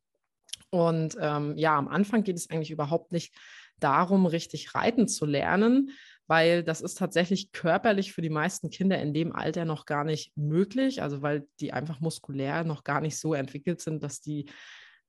Und 0.73 1.15
ähm, 1.21 1.55
ja, 1.55 1.77
am 1.77 1.87
Anfang 1.87 2.23
geht 2.23 2.35
es 2.35 2.49
eigentlich 2.49 2.71
überhaupt 2.71 3.11
nicht 3.11 3.31
darum, 3.79 4.25
richtig 4.25 4.73
reiten 4.73 5.07
zu 5.07 5.27
lernen, 5.27 5.91
weil 6.25 6.63
das 6.63 6.81
ist 6.81 6.97
tatsächlich 6.97 7.51
körperlich 7.51 8.11
für 8.11 8.23
die 8.23 8.31
meisten 8.31 8.71
Kinder 8.71 8.99
in 8.99 9.13
dem 9.13 9.35
Alter 9.35 9.65
noch 9.65 9.85
gar 9.85 10.03
nicht 10.03 10.35
möglich, 10.35 11.03
also 11.03 11.21
weil 11.21 11.45
die 11.59 11.73
einfach 11.73 11.99
muskulär 11.99 12.63
noch 12.63 12.83
gar 12.83 13.01
nicht 13.01 13.19
so 13.19 13.35
entwickelt 13.35 13.81
sind, 13.81 14.01
dass 14.01 14.19
die 14.19 14.47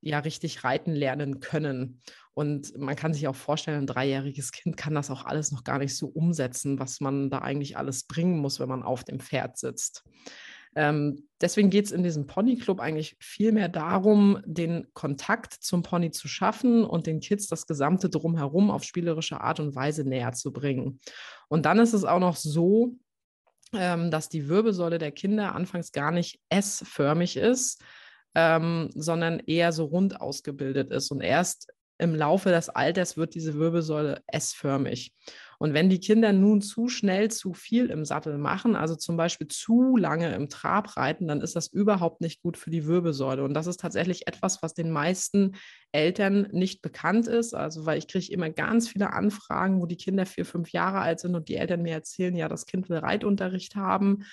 ja 0.02 0.18
richtig 0.18 0.64
reiten 0.64 0.92
lernen 0.92 1.40
können. 1.40 2.02
Und 2.34 2.76
man 2.76 2.94
kann 2.94 3.14
sich 3.14 3.26
auch 3.26 3.34
vorstellen, 3.34 3.84
ein 3.84 3.86
dreijähriges 3.86 4.52
Kind 4.52 4.76
kann 4.76 4.94
das 4.94 5.10
auch 5.10 5.24
alles 5.24 5.50
noch 5.50 5.64
gar 5.64 5.78
nicht 5.78 5.96
so 5.96 6.08
umsetzen, 6.08 6.78
was 6.78 7.00
man 7.00 7.30
da 7.30 7.38
eigentlich 7.38 7.78
alles 7.78 8.04
bringen 8.04 8.36
muss, 8.38 8.60
wenn 8.60 8.68
man 8.68 8.82
auf 8.82 9.02
dem 9.02 9.18
Pferd 9.18 9.56
sitzt. 9.56 10.04
Ähm, 10.76 11.28
deswegen 11.40 11.70
geht 11.70 11.86
es 11.86 11.92
in 11.92 12.02
diesem 12.02 12.26
Ponyclub 12.26 12.80
eigentlich 12.80 13.16
viel 13.20 13.52
mehr 13.52 13.68
darum, 13.68 14.40
den 14.44 14.86
Kontakt 14.92 15.54
zum 15.54 15.82
Pony 15.82 16.10
zu 16.10 16.28
schaffen 16.28 16.84
und 16.84 17.06
den 17.06 17.20
Kids 17.20 17.46
das 17.46 17.66
gesamte 17.66 18.10
Drumherum 18.10 18.70
auf 18.70 18.84
spielerische 18.84 19.40
Art 19.40 19.60
und 19.60 19.74
Weise 19.74 20.04
näher 20.04 20.32
zu 20.32 20.52
bringen. 20.52 21.00
Und 21.48 21.66
dann 21.66 21.78
ist 21.78 21.92
es 21.92 22.04
auch 22.04 22.20
noch 22.20 22.36
so, 22.36 22.96
ähm, 23.72 24.10
dass 24.10 24.28
die 24.28 24.48
Wirbelsäule 24.48 24.98
der 24.98 25.12
Kinder 25.12 25.54
anfangs 25.54 25.92
gar 25.92 26.10
nicht 26.10 26.40
S-förmig 26.48 27.36
ist, 27.36 27.82
ähm, 28.34 28.90
sondern 28.94 29.40
eher 29.40 29.72
so 29.72 29.84
rund 29.84 30.20
ausgebildet 30.20 30.90
ist. 30.90 31.10
Und 31.10 31.20
erst 31.20 31.72
im 31.98 32.14
Laufe 32.14 32.50
des 32.50 32.68
Alters 32.68 33.16
wird 33.16 33.34
diese 33.34 33.54
Wirbelsäule 33.54 34.22
S-förmig. 34.26 35.12
Und 35.64 35.72
wenn 35.72 35.88
die 35.88 35.98
Kinder 35.98 36.34
nun 36.34 36.60
zu 36.60 36.88
schnell 36.88 37.30
zu 37.30 37.54
viel 37.54 37.86
im 37.86 38.04
Sattel 38.04 38.36
machen, 38.36 38.76
also 38.76 38.96
zum 38.96 39.16
Beispiel 39.16 39.48
zu 39.48 39.96
lange 39.96 40.34
im 40.34 40.50
Trab 40.50 40.94
reiten, 40.98 41.26
dann 41.26 41.40
ist 41.40 41.56
das 41.56 41.68
überhaupt 41.68 42.20
nicht 42.20 42.42
gut 42.42 42.58
für 42.58 42.68
die 42.68 42.86
Wirbelsäule. 42.86 43.42
Und 43.42 43.54
das 43.54 43.66
ist 43.66 43.80
tatsächlich 43.80 44.26
etwas, 44.26 44.62
was 44.62 44.74
den 44.74 44.90
meisten 44.90 45.52
Eltern 45.90 46.48
nicht 46.52 46.82
bekannt 46.82 47.28
ist. 47.28 47.54
Also, 47.54 47.86
weil 47.86 47.96
ich 47.96 48.08
kriege 48.08 48.30
immer 48.30 48.50
ganz 48.50 48.90
viele 48.90 49.14
Anfragen, 49.14 49.80
wo 49.80 49.86
die 49.86 49.96
Kinder 49.96 50.26
vier, 50.26 50.44
fünf 50.44 50.70
Jahre 50.70 50.98
alt 50.98 51.20
sind 51.20 51.34
und 51.34 51.48
die 51.48 51.56
Eltern 51.56 51.80
mir 51.80 51.94
erzählen, 51.94 52.36
ja, 52.36 52.46
das 52.48 52.66
Kind 52.66 52.90
will 52.90 52.98
Reitunterricht 52.98 53.74
haben. 53.74 54.26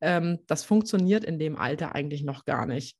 Ähm, 0.00 0.40
das 0.48 0.64
funktioniert 0.64 1.22
in 1.22 1.38
dem 1.38 1.54
Alter 1.54 1.94
eigentlich 1.94 2.24
noch 2.24 2.44
gar 2.44 2.66
nicht. 2.66 2.96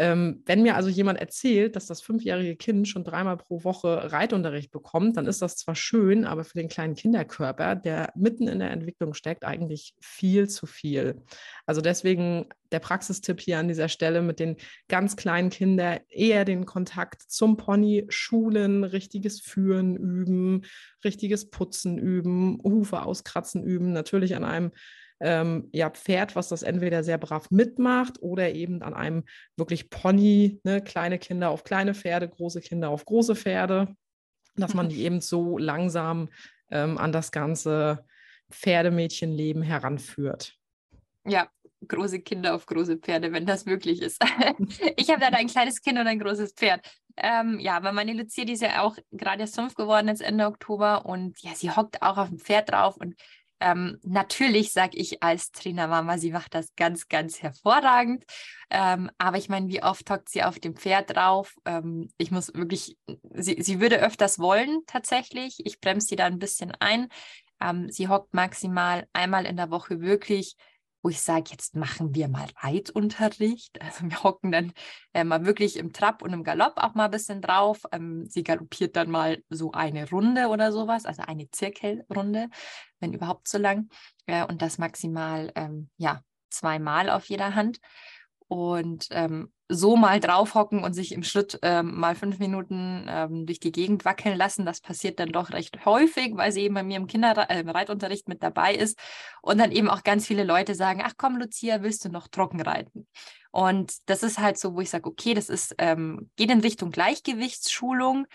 Ähm, 0.00 0.42
wenn 0.46 0.62
mir 0.62 0.76
also 0.76 0.88
jemand 0.88 1.20
erzählt, 1.20 1.76
dass 1.76 1.84
das 1.84 2.00
fünfjährige 2.00 2.56
Kind 2.56 2.88
schon 2.88 3.04
dreimal 3.04 3.36
pro 3.36 3.64
Woche 3.64 4.10
Reitunterricht 4.10 4.70
bekommt, 4.70 5.18
dann 5.18 5.26
ist 5.26 5.42
das 5.42 5.56
zwar 5.56 5.74
schön, 5.74 6.24
aber 6.24 6.44
für 6.44 6.56
den 6.56 6.70
kleinen 6.70 6.94
Kinderkörper, 6.94 7.76
der 7.76 8.10
mitten 8.16 8.48
in 8.48 8.60
der 8.60 8.70
Entwicklung 8.70 9.12
steckt, 9.12 9.44
eigentlich 9.44 9.94
viel 10.00 10.48
zu 10.48 10.64
viel. 10.64 11.20
Also 11.66 11.82
deswegen 11.82 12.46
der 12.72 12.78
Praxistipp 12.78 13.42
hier 13.42 13.58
an 13.58 13.68
dieser 13.68 13.90
Stelle 13.90 14.22
mit 14.22 14.40
den 14.40 14.56
ganz 14.88 15.16
kleinen 15.16 15.50
Kindern 15.50 15.98
eher 16.08 16.46
den 16.46 16.64
Kontakt 16.64 17.20
zum 17.20 17.58
Pony 17.58 18.06
schulen, 18.08 18.84
richtiges 18.84 19.42
Führen 19.42 19.96
üben, 19.96 20.62
richtiges 21.04 21.50
Putzen 21.50 21.98
üben, 21.98 22.58
Hufe 22.64 23.02
auskratzen 23.02 23.62
üben, 23.62 23.92
natürlich 23.92 24.34
an 24.34 24.44
einem 24.44 24.70
ähm, 25.20 25.68
ja, 25.72 25.90
Pferd, 25.90 26.34
was 26.34 26.48
das 26.48 26.62
entweder 26.62 27.04
sehr 27.04 27.18
brav 27.18 27.50
mitmacht 27.50 28.22
oder 28.22 28.52
eben 28.54 28.82
an 28.82 28.94
einem 28.94 29.24
wirklich 29.56 29.90
Pony, 29.90 30.60
ne, 30.64 30.82
kleine 30.82 31.18
Kinder 31.18 31.50
auf 31.50 31.62
kleine 31.62 31.94
Pferde, 31.94 32.28
große 32.28 32.60
Kinder 32.60 32.88
auf 32.88 33.04
große 33.04 33.36
Pferde, 33.36 33.94
dass 34.56 34.74
man 34.74 34.88
die 34.88 35.02
eben 35.02 35.20
so 35.20 35.58
langsam 35.58 36.28
ähm, 36.70 36.98
an 36.98 37.12
das 37.12 37.32
ganze 37.32 38.04
Pferdemädchenleben 38.50 39.62
heranführt. 39.62 40.56
Ja, 41.26 41.48
große 41.86 42.20
Kinder 42.20 42.54
auf 42.54 42.66
große 42.66 42.96
Pferde, 42.96 43.32
wenn 43.32 43.46
das 43.46 43.66
möglich 43.66 44.00
ist. 44.00 44.22
ich 44.96 45.10
habe 45.10 45.20
dann 45.20 45.34
ein 45.34 45.46
kleines 45.46 45.82
Kind 45.82 45.98
und 45.98 46.06
ein 46.06 46.18
großes 46.18 46.52
Pferd. 46.52 46.80
Ähm, 47.16 47.58
ja, 47.58 47.76
aber 47.76 47.92
meine 47.92 48.14
Lucia, 48.14 48.44
die 48.44 48.54
ist 48.54 48.62
ja 48.62 48.82
auch 48.82 48.96
gerade 49.10 49.42
erst 49.42 49.54
fünf 49.54 49.74
geworden, 49.74 50.08
jetzt 50.08 50.22
Ende 50.22 50.46
Oktober 50.46 51.04
und 51.04 51.40
ja, 51.42 51.54
sie 51.54 51.70
hockt 51.70 52.00
auch 52.02 52.16
auf 52.16 52.28
dem 52.28 52.38
Pferd 52.38 52.70
drauf 52.70 52.96
und 52.96 53.14
ähm, 53.60 53.98
natürlich 54.02 54.72
sage 54.72 54.96
ich 54.96 55.22
als 55.22 55.52
Trainermama, 55.52 56.18
sie 56.18 56.32
macht 56.32 56.54
das 56.54 56.74
ganz, 56.76 57.08
ganz 57.08 57.42
hervorragend. 57.42 58.24
Ähm, 58.70 59.10
aber 59.18 59.36
ich 59.36 59.48
meine, 59.48 59.68
wie 59.68 59.82
oft 59.82 60.10
hockt 60.10 60.28
sie 60.28 60.42
auf 60.42 60.58
dem 60.58 60.76
Pferd 60.76 61.14
drauf? 61.14 61.54
Ähm, 61.64 62.08
ich 62.16 62.30
muss 62.30 62.54
wirklich, 62.54 62.96
sie, 63.34 63.60
sie 63.60 63.80
würde 63.80 64.00
öfters 64.00 64.38
wollen 64.38 64.80
tatsächlich. 64.86 65.58
Ich 65.64 65.80
bremse 65.80 66.08
sie 66.08 66.16
da 66.16 66.26
ein 66.26 66.38
bisschen 66.38 66.72
ein. 66.80 67.08
Ähm, 67.60 67.90
sie 67.90 68.08
hockt 68.08 68.32
maximal 68.32 69.06
einmal 69.12 69.44
in 69.44 69.56
der 69.56 69.70
Woche 69.70 70.00
wirklich 70.00 70.56
wo 71.02 71.08
ich 71.08 71.20
sage, 71.20 71.50
jetzt 71.50 71.74
machen 71.74 72.14
wir 72.14 72.28
mal 72.28 72.46
Reitunterricht. 72.56 73.78
Also 73.90 74.08
wir 74.08 74.22
hocken 74.22 74.52
dann 74.52 74.72
äh, 75.12 75.24
mal 75.24 75.44
wirklich 75.44 75.76
im 75.76 75.92
Trab 75.92 76.22
und 76.22 76.32
im 76.32 76.44
Galopp 76.44 76.74
auch 76.76 76.94
mal 76.94 77.06
ein 77.06 77.10
bisschen 77.10 77.40
drauf. 77.40 77.80
Ähm, 77.92 78.26
sie 78.26 78.42
galoppiert 78.42 78.96
dann 78.96 79.10
mal 79.10 79.42
so 79.48 79.72
eine 79.72 80.08
Runde 80.10 80.48
oder 80.48 80.72
sowas, 80.72 81.06
also 81.06 81.22
eine 81.26 81.50
Zirkelrunde, 81.50 82.48
wenn 83.00 83.12
überhaupt 83.12 83.48
so 83.48 83.58
lang. 83.58 83.88
Äh, 84.26 84.44
und 84.44 84.62
das 84.62 84.78
maximal, 84.78 85.50
ähm, 85.54 85.90
ja, 85.96 86.22
zweimal 86.50 87.10
auf 87.10 87.26
jeder 87.26 87.54
Hand. 87.54 87.80
Und 88.48 89.08
ähm, 89.10 89.52
so 89.70 89.96
mal 89.96 90.18
draufhocken 90.18 90.82
und 90.82 90.94
sich 90.94 91.12
im 91.12 91.22
Schritt 91.22 91.58
ähm, 91.62 91.98
mal 91.98 92.16
fünf 92.16 92.40
Minuten 92.40 93.06
ähm, 93.08 93.46
durch 93.46 93.60
die 93.60 93.70
Gegend 93.70 94.04
wackeln 94.04 94.36
lassen. 94.36 94.66
Das 94.66 94.80
passiert 94.80 95.20
dann 95.20 95.30
doch 95.30 95.50
recht 95.50 95.84
häufig, 95.84 96.36
weil 96.36 96.50
sie 96.50 96.62
eben 96.62 96.74
bei 96.74 96.82
mir 96.82 96.96
im 96.96 97.06
Kinderreitunterricht 97.06 98.26
äh, 98.26 98.30
mit 98.30 98.42
dabei 98.42 98.74
ist. 98.74 98.98
Und 99.42 99.58
dann 99.58 99.70
eben 99.70 99.88
auch 99.88 100.02
ganz 100.02 100.26
viele 100.26 100.42
Leute 100.42 100.74
sagen, 100.74 101.02
ach 101.04 101.12
komm, 101.16 101.36
Lucia, 101.36 101.82
willst 101.82 102.04
du 102.04 102.08
noch 102.08 102.26
trocken 102.28 102.60
reiten? 102.60 103.06
Und 103.52 104.08
das 104.08 104.22
ist 104.22 104.38
halt 104.38 104.58
so, 104.58 104.74
wo 104.74 104.80
ich 104.80 104.90
sage, 104.90 105.08
okay, 105.08 105.34
das 105.34 105.48
ist, 105.48 105.74
ähm, 105.78 106.30
geht 106.36 106.50
in 106.50 106.60
Richtung 106.60 106.90
Gleichgewichtsschulung 106.90 108.26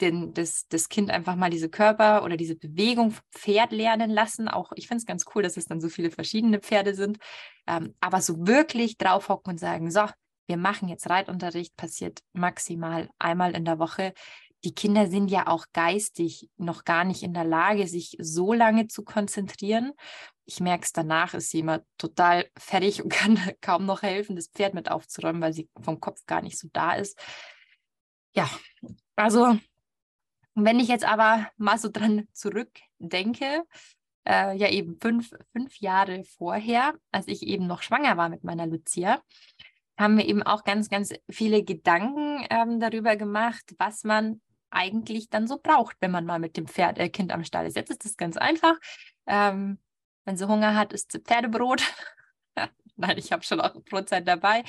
den, 0.00 0.32
das, 0.34 0.66
das 0.68 0.88
Kind 0.88 1.10
einfach 1.10 1.36
mal 1.36 1.50
diese 1.50 1.68
Körper 1.68 2.24
oder 2.24 2.36
diese 2.36 2.56
Bewegung 2.56 3.12
vom 3.12 3.24
Pferd 3.32 3.72
lernen 3.72 4.10
lassen. 4.10 4.48
Auch 4.48 4.72
ich 4.74 4.88
finde 4.88 5.00
es 5.00 5.06
ganz 5.06 5.24
cool, 5.34 5.42
dass 5.42 5.56
es 5.56 5.66
dann 5.66 5.80
so 5.80 5.88
viele 5.88 6.10
verschiedene 6.10 6.60
Pferde 6.60 6.94
sind. 6.94 7.18
Ähm, 7.66 7.94
aber 8.00 8.20
so 8.20 8.46
wirklich 8.46 8.96
draufhocken 8.96 9.52
und 9.52 9.58
sagen, 9.58 9.90
so, 9.90 10.06
wir 10.46 10.56
machen 10.56 10.88
jetzt 10.88 11.08
Reitunterricht, 11.08 11.76
passiert 11.76 12.20
maximal 12.32 13.08
einmal 13.18 13.54
in 13.54 13.64
der 13.64 13.78
Woche. 13.78 14.14
Die 14.64 14.74
Kinder 14.74 15.06
sind 15.06 15.30
ja 15.30 15.46
auch 15.46 15.66
geistig 15.72 16.48
noch 16.56 16.84
gar 16.84 17.04
nicht 17.04 17.22
in 17.22 17.34
der 17.34 17.44
Lage, 17.44 17.86
sich 17.86 18.16
so 18.18 18.52
lange 18.52 18.88
zu 18.88 19.04
konzentrieren. 19.04 19.92
Ich 20.46 20.60
merke 20.60 20.84
es 20.84 20.92
danach, 20.92 21.34
ist 21.34 21.50
sie 21.50 21.60
immer 21.60 21.82
total 21.98 22.48
fertig 22.58 23.02
und 23.02 23.10
kann 23.12 23.38
kaum 23.60 23.86
noch 23.86 24.02
helfen, 24.02 24.36
das 24.36 24.48
Pferd 24.48 24.74
mit 24.74 24.90
aufzuräumen, 24.90 25.42
weil 25.42 25.52
sie 25.52 25.68
vom 25.80 26.00
Kopf 26.00 26.24
gar 26.26 26.42
nicht 26.42 26.58
so 26.58 26.68
da 26.72 26.94
ist. 26.94 27.18
Ja, 28.34 28.48
also 29.16 29.58
wenn 30.64 30.80
ich 30.80 30.88
jetzt 30.88 31.04
aber 31.04 31.48
mal 31.56 31.78
so 31.78 31.88
dran 31.88 32.28
zurückdenke, 32.32 33.64
äh, 34.26 34.56
ja 34.56 34.68
eben 34.68 34.98
fünf, 35.00 35.30
fünf 35.52 35.78
Jahre 35.78 36.24
vorher, 36.24 36.94
als 37.12 37.28
ich 37.28 37.42
eben 37.42 37.66
noch 37.66 37.82
schwanger 37.82 38.16
war 38.16 38.28
mit 38.28 38.44
meiner 38.44 38.66
Lucia, 38.66 39.22
haben 39.98 40.16
wir 40.16 40.26
eben 40.26 40.42
auch 40.42 40.64
ganz, 40.64 40.88
ganz 40.88 41.12
viele 41.28 41.64
Gedanken 41.64 42.46
ähm, 42.50 42.78
darüber 42.78 43.16
gemacht, 43.16 43.74
was 43.78 44.04
man 44.04 44.40
eigentlich 44.70 45.28
dann 45.30 45.46
so 45.46 45.58
braucht, 45.58 45.96
wenn 46.00 46.10
man 46.10 46.24
mal 46.24 46.38
mit 46.38 46.56
dem 46.56 46.66
Pferd, 46.66 46.98
äh, 46.98 47.08
Kind 47.08 47.32
am 47.32 47.44
Stall 47.44 47.66
ist. 47.66 47.76
Jetzt 47.76 47.90
ist 47.90 48.04
das 48.04 48.16
ganz 48.16 48.36
einfach. 48.36 48.76
Ähm, 49.26 49.78
wenn 50.24 50.36
sie 50.36 50.46
Hunger 50.46 50.74
hat, 50.74 50.92
ist 50.92 51.18
Pferdebrot. 51.24 51.82
Nein, 52.96 53.16
ich 53.16 53.32
habe 53.32 53.42
schon 53.42 53.60
auch 53.60 53.74
Brotzeit 53.84 54.28
dabei. 54.28 54.62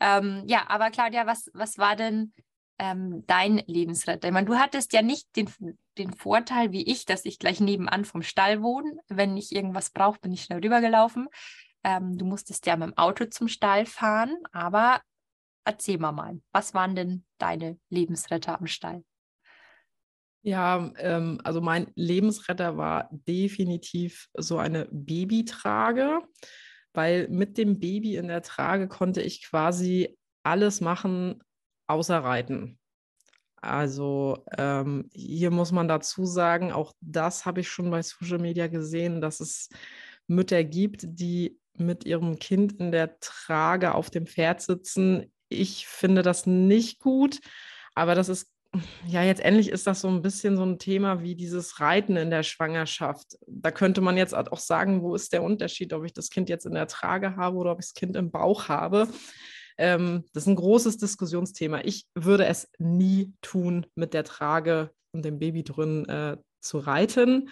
Ähm, 0.00 0.44
ja, 0.46 0.64
aber 0.68 0.90
Claudia, 0.90 1.26
was, 1.26 1.50
was 1.54 1.78
war 1.78 1.96
denn 1.96 2.32
ähm, 2.78 3.24
dein 3.26 3.62
Lebensretter? 3.66 4.28
Ich 4.28 4.34
meine, 4.34 4.46
du 4.46 4.56
hattest 4.56 4.92
ja 4.92 5.02
nicht 5.02 5.34
den, 5.36 5.48
den 5.98 6.12
Vorteil 6.12 6.72
wie 6.72 6.84
ich, 6.90 7.04
dass 7.04 7.24
ich 7.24 7.38
gleich 7.38 7.60
nebenan 7.60 8.04
vom 8.04 8.22
Stall 8.22 8.62
wohne. 8.62 8.98
Wenn 9.08 9.36
ich 9.36 9.54
irgendwas 9.54 9.90
brauche, 9.90 10.20
bin 10.20 10.32
ich 10.32 10.44
schnell 10.44 10.60
rübergelaufen. 10.60 11.28
Ähm, 11.84 12.16
du 12.16 12.24
musstest 12.24 12.66
ja 12.66 12.76
mit 12.76 12.88
dem 12.88 12.98
Auto 12.98 13.26
zum 13.26 13.48
Stall 13.48 13.86
fahren, 13.86 14.36
aber 14.52 15.00
erzähl 15.64 15.98
mal 15.98 16.12
mal, 16.12 16.40
was 16.52 16.74
waren 16.74 16.96
denn 16.96 17.24
deine 17.38 17.78
Lebensretter 17.90 18.58
am 18.58 18.66
Stall? 18.66 19.04
Ja, 20.42 20.92
ähm, 20.98 21.40
also 21.44 21.60
mein 21.60 21.90
Lebensretter 21.94 22.76
war 22.76 23.08
definitiv 23.10 24.28
so 24.34 24.58
eine 24.58 24.88
Babytrage, 24.90 26.20
weil 26.94 27.28
mit 27.28 27.58
dem 27.58 27.80
Baby 27.80 28.16
in 28.16 28.28
der 28.28 28.42
Trage 28.42 28.88
konnte 28.88 29.20
ich 29.20 29.44
quasi 29.44 30.16
alles 30.44 30.80
machen, 30.80 31.42
außer 31.88 32.18
Reiten. 32.18 32.78
Also 33.60 34.44
ähm, 34.56 35.08
hier 35.12 35.50
muss 35.50 35.72
man 35.72 35.88
dazu 35.88 36.24
sagen, 36.24 36.72
auch 36.72 36.92
das 37.00 37.44
habe 37.44 37.60
ich 37.60 37.68
schon 37.68 37.90
bei 37.90 38.02
Social 38.02 38.38
Media 38.38 38.68
gesehen, 38.68 39.20
dass 39.20 39.40
es 39.40 39.68
Mütter 40.28 40.62
gibt, 40.62 41.02
die 41.04 41.58
mit 41.74 42.04
ihrem 42.04 42.38
Kind 42.38 42.74
in 42.74 42.92
der 42.92 43.18
Trage 43.20 43.94
auf 43.94 44.10
dem 44.10 44.26
Pferd 44.26 44.60
sitzen. 44.60 45.32
Ich 45.48 45.86
finde 45.86 46.22
das 46.22 46.46
nicht 46.46 47.00
gut, 47.00 47.40
aber 47.94 48.14
das 48.14 48.28
ist, 48.28 48.52
ja, 49.06 49.22
jetzt 49.22 49.40
endlich 49.40 49.70
ist 49.70 49.86
das 49.86 50.02
so 50.02 50.08
ein 50.08 50.22
bisschen 50.22 50.56
so 50.56 50.64
ein 50.64 50.78
Thema 50.78 51.22
wie 51.22 51.34
dieses 51.34 51.80
Reiten 51.80 52.16
in 52.16 52.30
der 52.30 52.42
Schwangerschaft. 52.42 53.38
Da 53.46 53.70
könnte 53.70 54.02
man 54.02 54.16
jetzt 54.16 54.34
auch 54.34 54.58
sagen, 54.58 55.02
wo 55.02 55.14
ist 55.14 55.32
der 55.32 55.42
Unterschied, 55.42 55.92
ob 55.94 56.04
ich 56.04 56.12
das 56.12 56.30
Kind 56.30 56.48
jetzt 56.48 56.66
in 56.66 56.74
der 56.74 56.86
Trage 56.86 57.36
habe 57.36 57.56
oder 57.56 57.72
ob 57.72 57.80
ich 57.80 57.86
das 57.86 57.94
Kind 57.94 58.14
im 58.14 58.30
Bauch 58.30 58.68
habe. 58.68 59.08
Ähm, 59.78 60.24
das 60.32 60.44
ist 60.44 60.48
ein 60.48 60.56
großes 60.56 60.98
Diskussionsthema. 60.98 61.80
Ich 61.84 62.06
würde 62.14 62.46
es 62.46 62.68
nie 62.78 63.32
tun, 63.40 63.86
mit 63.94 64.12
der 64.12 64.24
Trage 64.24 64.90
und 65.12 65.24
dem 65.24 65.38
Baby 65.38 65.62
drin 65.62 66.04
äh, 66.08 66.36
zu 66.60 66.78
reiten. 66.78 67.50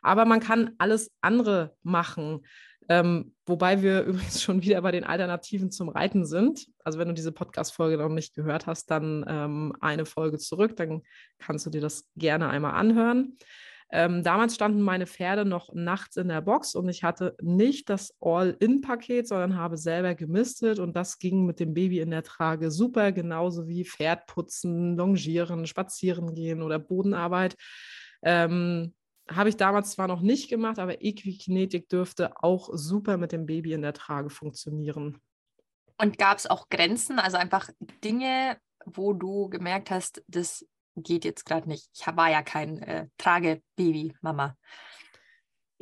Aber 0.00 0.24
man 0.24 0.40
kann 0.40 0.74
alles 0.78 1.10
andere 1.20 1.74
machen. 1.82 2.46
Ähm, 2.88 3.34
wobei 3.46 3.82
wir 3.82 4.02
übrigens 4.04 4.42
schon 4.42 4.62
wieder 4.62 4.80
bei 4.82 4.92
den 4.92 5.04
Alternativen 5.04 5.70
zum 5.70 5.88
Reiten 5.88 6.24
sind. 6.24 6.66
Also 6.84 6.98
wenn 6.98 7.08
du 7.08 7.14
diese 7.14 7.32
Podcast-Folge 7.32 7.98
noch 7.98 8.08
nicht 8.08 8.34
gehört 8.34 8.66
hast, 8.66 8.90
dann 8.90 9.24
ähm, 9.26 9.74
eine 9.80 10.04
Folge 10.04 10.38
zurück, 10.38 10.76
dann 10.76 11.02
kannst 11.38 11.66
du 11.66 11.70
dir 11.70 11.80
das 11.80 12.08
gerne 12.16 12.48
einmal 12.48 12.74
anhören. 12.74 13.36
Ähm, 13.90 14.22
damals 14.22 14.54
standen 14.54 14.80
meine 14.80 15.06
Pferde 15.06 15.44
noch 15.44 15.72
nachts 15.72 16.16
in 16.16 16.28
der 16.28 16.40
Box 16.40 16.74
und 16.74 16.88
ich 16.88 17.04
hatte 17.04 17.36
nicht 17.40 17.88
das 17.88 18.14
All-In-Paket, 18.20 19.28
sondern 19.28 19.56
habe 19.56 19.76
selber 19.76 20.14
gemistet 20.14 20.78
und 20.78 20.96
das 20.96 21.18
ging 21.18 21.46
mit 21.46 21.60
dem 21.60 21.74
Baby 21.74 22.00
in 22.00 22.10
der 22.10 22.22
Trage 22.22 22.70
super, 22.70 23.12
genauso 23.12 23.68
wie 23.68 23.84
Pferdputzen, 23.84 24.96
Longieren, 24.96 25.66
Spazieren 25.66 26.34
gehen 26.34 26.62
oder 26.62 26.78
Bodenarbeit. 26.78 27.56
Ähm, 28.22 28.94
habe 29.28 29.48
ich 29.48 29.56
damals 29.56 29.92
zwar 29.92 30.08
noch 30.08 30.20
nicht 30.20 30.48
gemacht, 30.48 30.78
aber 30.78 31.02
Equikinetik 31.02 31.88
dürfte 31.88 32.42
auch 32.42 32.70
super 32.72 33.16
mit 33.16 33.32
dem 33.32 33.46
Baby 33.46 33.72
in 33.72 33.82
der 33.82 33.94
Trage 33.94 34.30
funktionieren. 34.30 35.20
Und 35.98 36.18
gab 36.18 36.38
es 36.38 36.46
auch 36.46 36.68
Grenzen, 36.68 37.18
also 37.18 37.36
einfach 37.36 37.70
Dinge, 38.02 38.58
wo 38.84 39.12
du 39.12 39.48
gemerkt 39.48 39.90
hast, 39.90 40.22
das 40.26 40.66
geht 40.96 41.24
jetzt 41.24 41.44
gerade 41.44 41.68
nicht? 41.68 41.88
Ich 41.94 42.06
war 42.06 42.30
ja 42.30 42.42
kein 42.42 42.78
äh, 42.78 43.08
Tragebaby, 43.18 44.14
Mama 44.20 44.56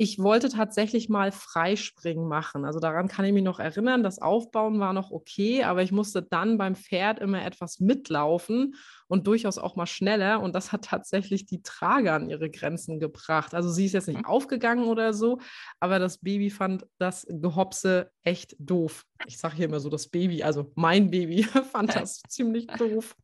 ich 0.03 0.17
wollte 0.17 0.49
tatsächlich 0.49 1.07
mal 1.07 1.31
Freispringen 1.31 2.27
machen. 2.27 2.65
Also 2.65 2.79
daran 2.79 3.07
kann 3.07 3.25
ich 3.25 3.33
mich 3.33 3.43
noch 3.43 3.59
erinnern. 3.59 4.01
Das 4.01 4.19
Aufbauen 4.19 4.79
war 4.79 4.91
noch 4.91 5.11
okay, 5.11 5.63
aber 5.63 5.83
ich 5.83 5.91
musste 5.91 6.23
dann 6.23 6.57
beim 6.57 6.75
Pferd 6.75 7.19
immer 7.19 7.45
etwas 7.45 7.79
mitlaufen 7.79 8.75
und 9.07 9.27
durchaus 9.27 9.59
auch 9.59 9.75
mal 9.75 9.85
schneller. 9.85 10.41
Und 10.41 10.55
das 10.55 10.71
hat 10.71 10.85
tatsächlich 10.85 11.45
die 11.45 11.61
Trage 11.61 12.11
an 12.11 12.27
ihre 12.27 12.49
Grenzen 12.49 12.99
gebracht. 12.99 13.53
Also 13.53 13.69
sie 13.69 13.85
ist 13.85 13.93
jetzt 13.93 14.07
nicht 14.07 14.21
mhm. 14.21 14.25
aufgegangen 14.25 14.85
oder 14.85 15.13
so, 15.13 15.39
aber 15.79 15.99
das 15.99 16.17
Baby 16.17 16.49
fand 16.49 16.85
das 16.97 17.27
Gehopse 17.29 18.11
echt 18.23 18.55
doof. 18.57 19.05
Ich 19.27 19.37
sage 19.37 19.55
hier 19.55 19.65
immer 19.65 19.79
so, 19.79 19.89
das 19.89 20.07
Baby, 20.07 20.41
also 20.43 20.71
mein 20.75 21.11
Baby 21.11 21.43
fand 21.71 21.95
das 21.95 22.21
ziemlich 22.27 22.65
doof. 22.65 23.15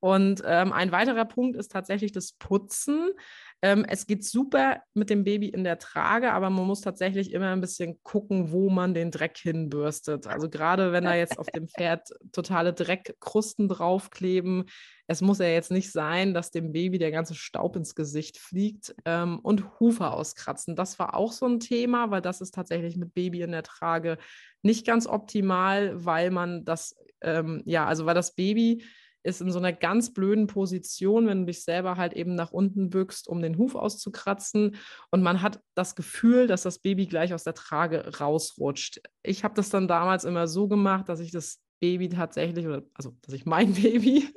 Und 0.00 0.42
ähm, 0.46 0.72
ein 0.72 0.92
weiterer 0.92 1.26
Punkt 1.26 1.56
ist 1.56 1.70
tatsächlich 1.70 2.12
das 2.12 2.32
Putzen. 2.32 3.10
Ähm, 3.62 3.84
es 3.86 4.06
geht 4.06 4.24
super 4.24 4.78
mit 4.94 5.10
dem 5.10 5.24
Baby 5.24 5.48
in 5.48 5.64
der 5.64 5.78
Trage, 5.78 6.32
aber 6.32 6.48
man 6.48 6.66
muss 6.66 6.80
tatsächlich 6.80 7.32
immer 7.32 7.52
ein 7.52 7.60
bisschen 7.60 8.02
gucken, 8.02 8.50
wo 8.52 8.70
man 8.70 8.94
den 8.94 9.10
Dreck 9.10 9.36
hinbürstet. 9.36 10.26
Also 10.26 10.48
gerade 10.48 10.92
wenn 10.92 11.04
da 11.04 11.14
jetzt 11.14 11.38
auf 11.38 11.46
dem 11.46 11.68
Pferd 11.76 12.08
totale 12.32 12.72
Dreckkrusten 12.72 13.68
draufkleben, 13.68 14.64
es 15.06 15.20
muss 15.20 15.40
ja 15.40 15.46
jetzt 15.46 15.70
nicht 15.70 15.92
sein, 15.92 16.32
dass 16.32 16.52
dem 16.52 16.72
Baby 16.72 16.98
der 16.98 17.10
ganze 17.10 17.34
Staub 17.34 17.76
ins 17.76 17.94
Gesicht 17.94 18.38
fliegt 18.38 18.94
ähm, 19.04 19.40
und 19.40 19.80
Hufe 19.80 20.08
auskratzen. 20.08 20.76
Das 20.76 20.98
war 20.98 21.14
auch 21.14 21.32
so 21.32 21.46
ein 21.46 21.60
Thema, 21.60 22.10
weil 22.10 22.22
das 22.22 22.40
ist 22.40 22.54
tatsächlich 22.54 22.96
mit 22.96 23.12
Baby 23.12 23.42
in 23.42 23.52
der 23.52 23.64
Trage 23.64 24.16
nicht 24.62 24.86
ganz 24.86 25.06
optimal, 25.06 26.04
weil 26.04 26.30
man 26.30 26.64
das, 26.64 26.96
ähm, 27.20 27.62
ja, 27.66 27.86
also 27.86 28.06
weil 28.06 28.14
das 28.14 28.34
Baby 28.34 28.84
ist 29.22 29.40
in 29.40 29.50
so 29.50 29.58
einer 29.58 29.72
ganz 29.72 30.12
blöden 30.12 30.46
Position, 30.46 31.26
wenn 31.26 31.40
du 31.40 31.46
dich 31.46 31.64
selber 31.64 31.96
halt 31.96 32.14
eben 32.14 32.34
nach 32.34 32.52
unten 32.52 32.90
bückst, 32.90 33.28
um 33.28 33.42
den 33.42 33.58
Huf 33.58 33.74
auszukratzen. 33.74 34.76
Und 35.10 35.22
man 35.22 35.42
hat 35.42 35.60
das 35.74 35.94
Gefühl, 35.94 36.46
dass 36.46 36.62
das 36.62 36.78
Baby 36.78 37.06
gleich 37.06 37.34
aus 37.34 37.44
der 37.44 37.54
Trage 37.54 38.18
rausrutscht. 38.18 39.00
Ich 39.22 39.44
habe 39.44 39.54
das 39.54 39.70
dann 39.70 39.88
damals 39.88 40.24
immer 40.24 40.48
so 40.48 40.68
gemacht, 40.68 41.08
dass 41.08 41.20
ich 41.20 41.30
das 41.32 41.60
Baby 41.80 42.08
tatsächlich, 42.08 42.66
oder 42.66 42.82
also 42.94 43.16
dass 43.22 43.34
ich 43.34 43.46
mein 43.46 43.72
Baby 43.74 44.28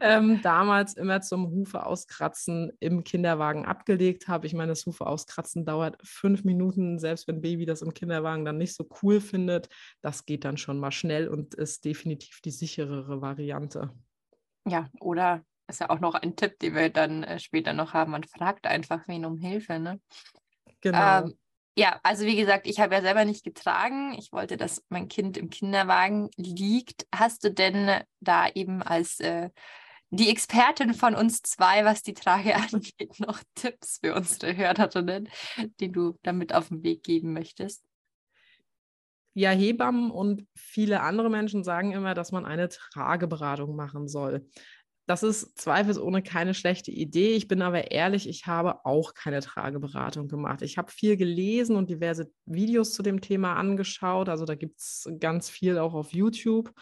ähm, 0.00 0.40
damals 0.42 0.94
immer 0.94 1.20
zum 1.20 1.50
Hufe 1.50 1.86
auskratzen 1.86 2.72
im 2.80 3.04
Kinderwagen 3.04 3.64
abgelegt 3.64 4.28
habe. 4.28 4.46
Ich 4.46 4.54
meine, 4.54 4.72
das 4.72 4.86
Hufe 4.86 5.06
auskratzen 5.06 5.64
dauert 5.64 5.96
fünf 6.02 6.44
Minuten, 6.44 6.98
selbst 6.98 7.28
wenn 7.28 7.40
Baby 7.40 7.66
das 7.66 7.82
im 7.82 7.94
Kinderwagen 7.94 8.44
dann 8.44 8.58
nicht 8.58 8.74
so 8.74 8.88
cool 9.02 9.20
findet. 9.20 9.68
Das 10.00 10.26
geht 10.26 10.44
dann 10.44 10.56
schon 10.56 10.78
mal 10.78 10.92
schnell 10.92 11.28
und 11.28 11.54
ist 11.54 11.84
definitiv 11.84 12.40
die 12.40 12.50
sicherere 12.50 13.20
Variante. 13.20 13.92
Ja, 14.66 14.88
oder 15.00 15.42
ist 15.68 15.80
ja 15.80 15.90
auch 15.90 16.00
noch 16.00 16.14
ein 16.14 16.36
Tipp, 16.36 16.58
den 16.58 16.74
wir 16.74 16.90
dann 16.90 17.22
äh, 17.22 17.38
später 17.38 17.72
noch 17.72 17.94
haben. 17.94 18.12
Man 18.12 18.24
fragt 18.24 18.66
einfach 18.66 19.06
wen 19.08 19.24
um 19.24 19.38
Hilfe. 19.38 19.78
Ne? 19.78 20.00
Genau. 20.80 21.24
Ähm, 21.24 21.34
ja, 21.76 21.98
also 22.04 22.24
wie 22.24 22.36
gesagt, 22.36 22.68
ich 22.68 22.78
habe 22.78 22.94
ja 22.94 23.00
selber 23.00 23.24
nicht 23.24 23.44
getragen. 23.44 24.14
Ich 24.16 24.32
wollte, 24.32 24.56
dass 24.56 24.84
mein 24.90 25.08
Kind 25.08 25.36
im 25.36 25.50
Kinderwagen 25.50 26.30
liegt. 26.36 27.06
Hast 27.12 27.42
du 27.42 27.50
denn 27.50 28.00
da 28.20 28.48
eben 28.48 28.82
als 28.82 29.18
äh, 29.18 29.50
die 30.16 30.30
Expertin 30.30 30.94
von 30.94 31.14
uns 31.14 31.42
zwei, 31.42 31.84
was 31.84 32.02
die 32.02 32.14
Trage 32.14 32.54
angeht, 32.72 33.18
noch 33.18 33.40
Tipps 33.54 33.98
für 34.02 34.14
unsere 34.14 34.56
Hörerinnen, 34.56 35.28
die 35.80 35.90
du 35.90 36.18
damit 36.22 36.54
auf 36.54 36.68
den 36.68 36.82
Weg 36.82 37.02
geben 37.02 37.32
möchtest? 37.32 37.84
Ja, 39.36 39.50
Hebammen 39.50 40.12
und 40.12 40.46
viele 40.54 41.00
andere 41.00 41.28
Menschen 41.28 41.64
sagen 41.64 41.90
immer, 41.90 42.14
dass 42.14 42.30
man 42.30 42.46
eine 42.46 42.68
Trageberatung 42.68 43.74
machen 43.74 44.06
soll. 44.06 44.46
Das 45.06 45.22
ist 45.22 45.58
zweifelsohne 45.58 46.22
keine 46.22 46.54
schlechte 46.54 46.90
Idee. 46.90 47.34
Ich 47.34 47.48
bin 47.48 47.60
aber 47.60 47.90
ehrlich, 47.90 48.28
ich 48.28 48.46
habe 48.46 48.86
auch 48.86 49.12
keine 49.12 49.40
Trageberatung 49.40 50.28
gemacht. 50.28 50.62
Ich 50.62 50.78
habe 50.78 50.90
viel 50.90 51.16
gelesen 51.16 51.76
und 51.76 51.90
diverse 51.90 52.30
Videos 52.46 52.92
zu 52.94 53.02
dem 53.02 53.20
Thema 53.20 53.54
angeschaut. 53.56 54.30
Also 54.30 54.46
da 54.46 54.54
gibt 54.54 54.78
es 54.78 55.10
ganz 55.18 55.50
viel 55.50 55.78
auch 55.78 55.94
auf 55.94 56.14
YouTube. 56.14 56.72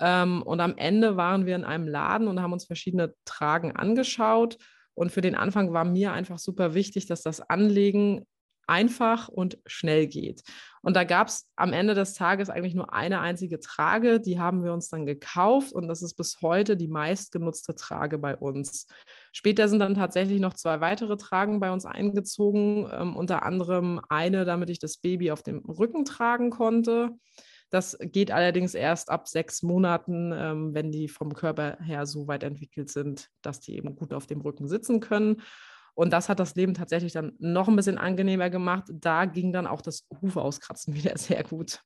Ähm, 0.00 0.42
und 0.42 0.60
am 0.60 0.76
Ende 0.76 1.16
waren 1.16 1.46
wir 1.46 1.56
in 1.56 1.64
einem 1.64 1.88
Laden 1.88 2.28
und 2.28 2.40
haben 2.40 2.52
uns 2.52 2.66
verschiedene 2.66 3.14
Tragen 3.24 3.74
angeschaut. 3.74 4.58
Und 4.94 5.12
für 5.12 5.20
den 5.20 5.34
Anfang 5.34 5.72
war 5.72 5.84
mir 5.84 6.12
einfach 6.12 6.38
super 6.38 6.74
wichtig, 6.74 7.06
dass 7.06 7.22
das 7.22 7.40
Anlegen 7.40 8.24
einfach 8.68 9.28
und 9.28 9.58
schnell 9.66 10.06
geht. 10.06 10.42
Und 10.82 10.94
da 10.94 11.04
gab 11.04 11.28
es 11.28 11.48
am 11.56 11.72
Ende 11.72 11.94
des 11.94 12.14
Tages 12.14 12.50
eigentlich 12.50 12.74
nur 12.74 12.92
eine 12.92 13.20
einzige 13.20 13.58
Trage, 13.60 14.20
die 14.20 14.38
haben 14.38 14.62
wir 14.62 14.72
uns 14.72 14.88
dann 14.88 15.06
gekauft 15.06 15.72
und 15.72 15.88
das 15.88 16.02
ist 16.02 16.14
bis 16.14 16.40
heute 16.42 16.76
die 16.76 16.88
meistgenutzte 16.88 17.74
Trage 17.74 18.18
bei 18.18 18.36
uns. 18.36 18.86
Später 19.32 19.68
sind 19.68 19.80
dann 19.80 19.94
tatsächlich 19.94 20.40
noch 20.40 20.54
zwei 20.54 20.80
weitere 20.80 21.16
Tragen 21.16 21.60
bei 21.60 21.72
uns 21.72 21.86
eingezogen, 21.86 22.88
ähm, 22.92 23.16
unter 23.16 23.42
anderem 23.42 24.00
eine, 24.08 24.44
damit 24.44 24.70
ich 24.70 24.78
das 24.78 24.98
Baby 24.98 25.30
auf 25.30 25.42
dem 25.42 25.58
Rücken 25.60 26.04
tragen 26.04 26.50
konnte. 26.50 27.10
Das 27.70 27.98
geht 28.00 28.30
allerdings 28.30 28.74
erst 28.74 29.10
ab 29.10 29.28
sechs 29.28 29.62
Monaten, 29.62 30.32
ähm, 30.34 30.74
wenn 30.74 30.90
die 30.90 31.08
vom 31.08 31.34
Körper 31.34 31.78
her 31.82 32.06
so 32.06 32.26
weit 32.26 32.42
entwickelt 32.42 32.90
sind, 32.90 33.28
dass 33.42 33.60
die 33.60 33.76
eben 33.76 33.94
gut 33.94 34.12
auf 34.12 34.26
dem 34.26 34.40
Rücken 34.40 34.68
sitzen 34.68 35.00
können. 35.00 35.42
Und 35.94 36.12
das 36.12 36.28
hat 36.28 36.38
das 36.38 36.54
Leben 36.54 36.74
tatsächlich 36.74 37.12
dann 37.12 37.32
noch 37.38 37.66
ein 37.66 37.74
bisschen 37.74 37.98
angenehmer 37.98 38.50
gemacht. 38.50 38.84
Da 38.92 39.24
ging 39.24 39.52
dann 39.52 39.66
auch 39.66 39.82
das 39.82 40.06
Hufe 40.22 40.40
auskratzen 40.40 40.94
wieder 40.94 41.18
sehr 41.18 41.42
gut. 41.42 41.80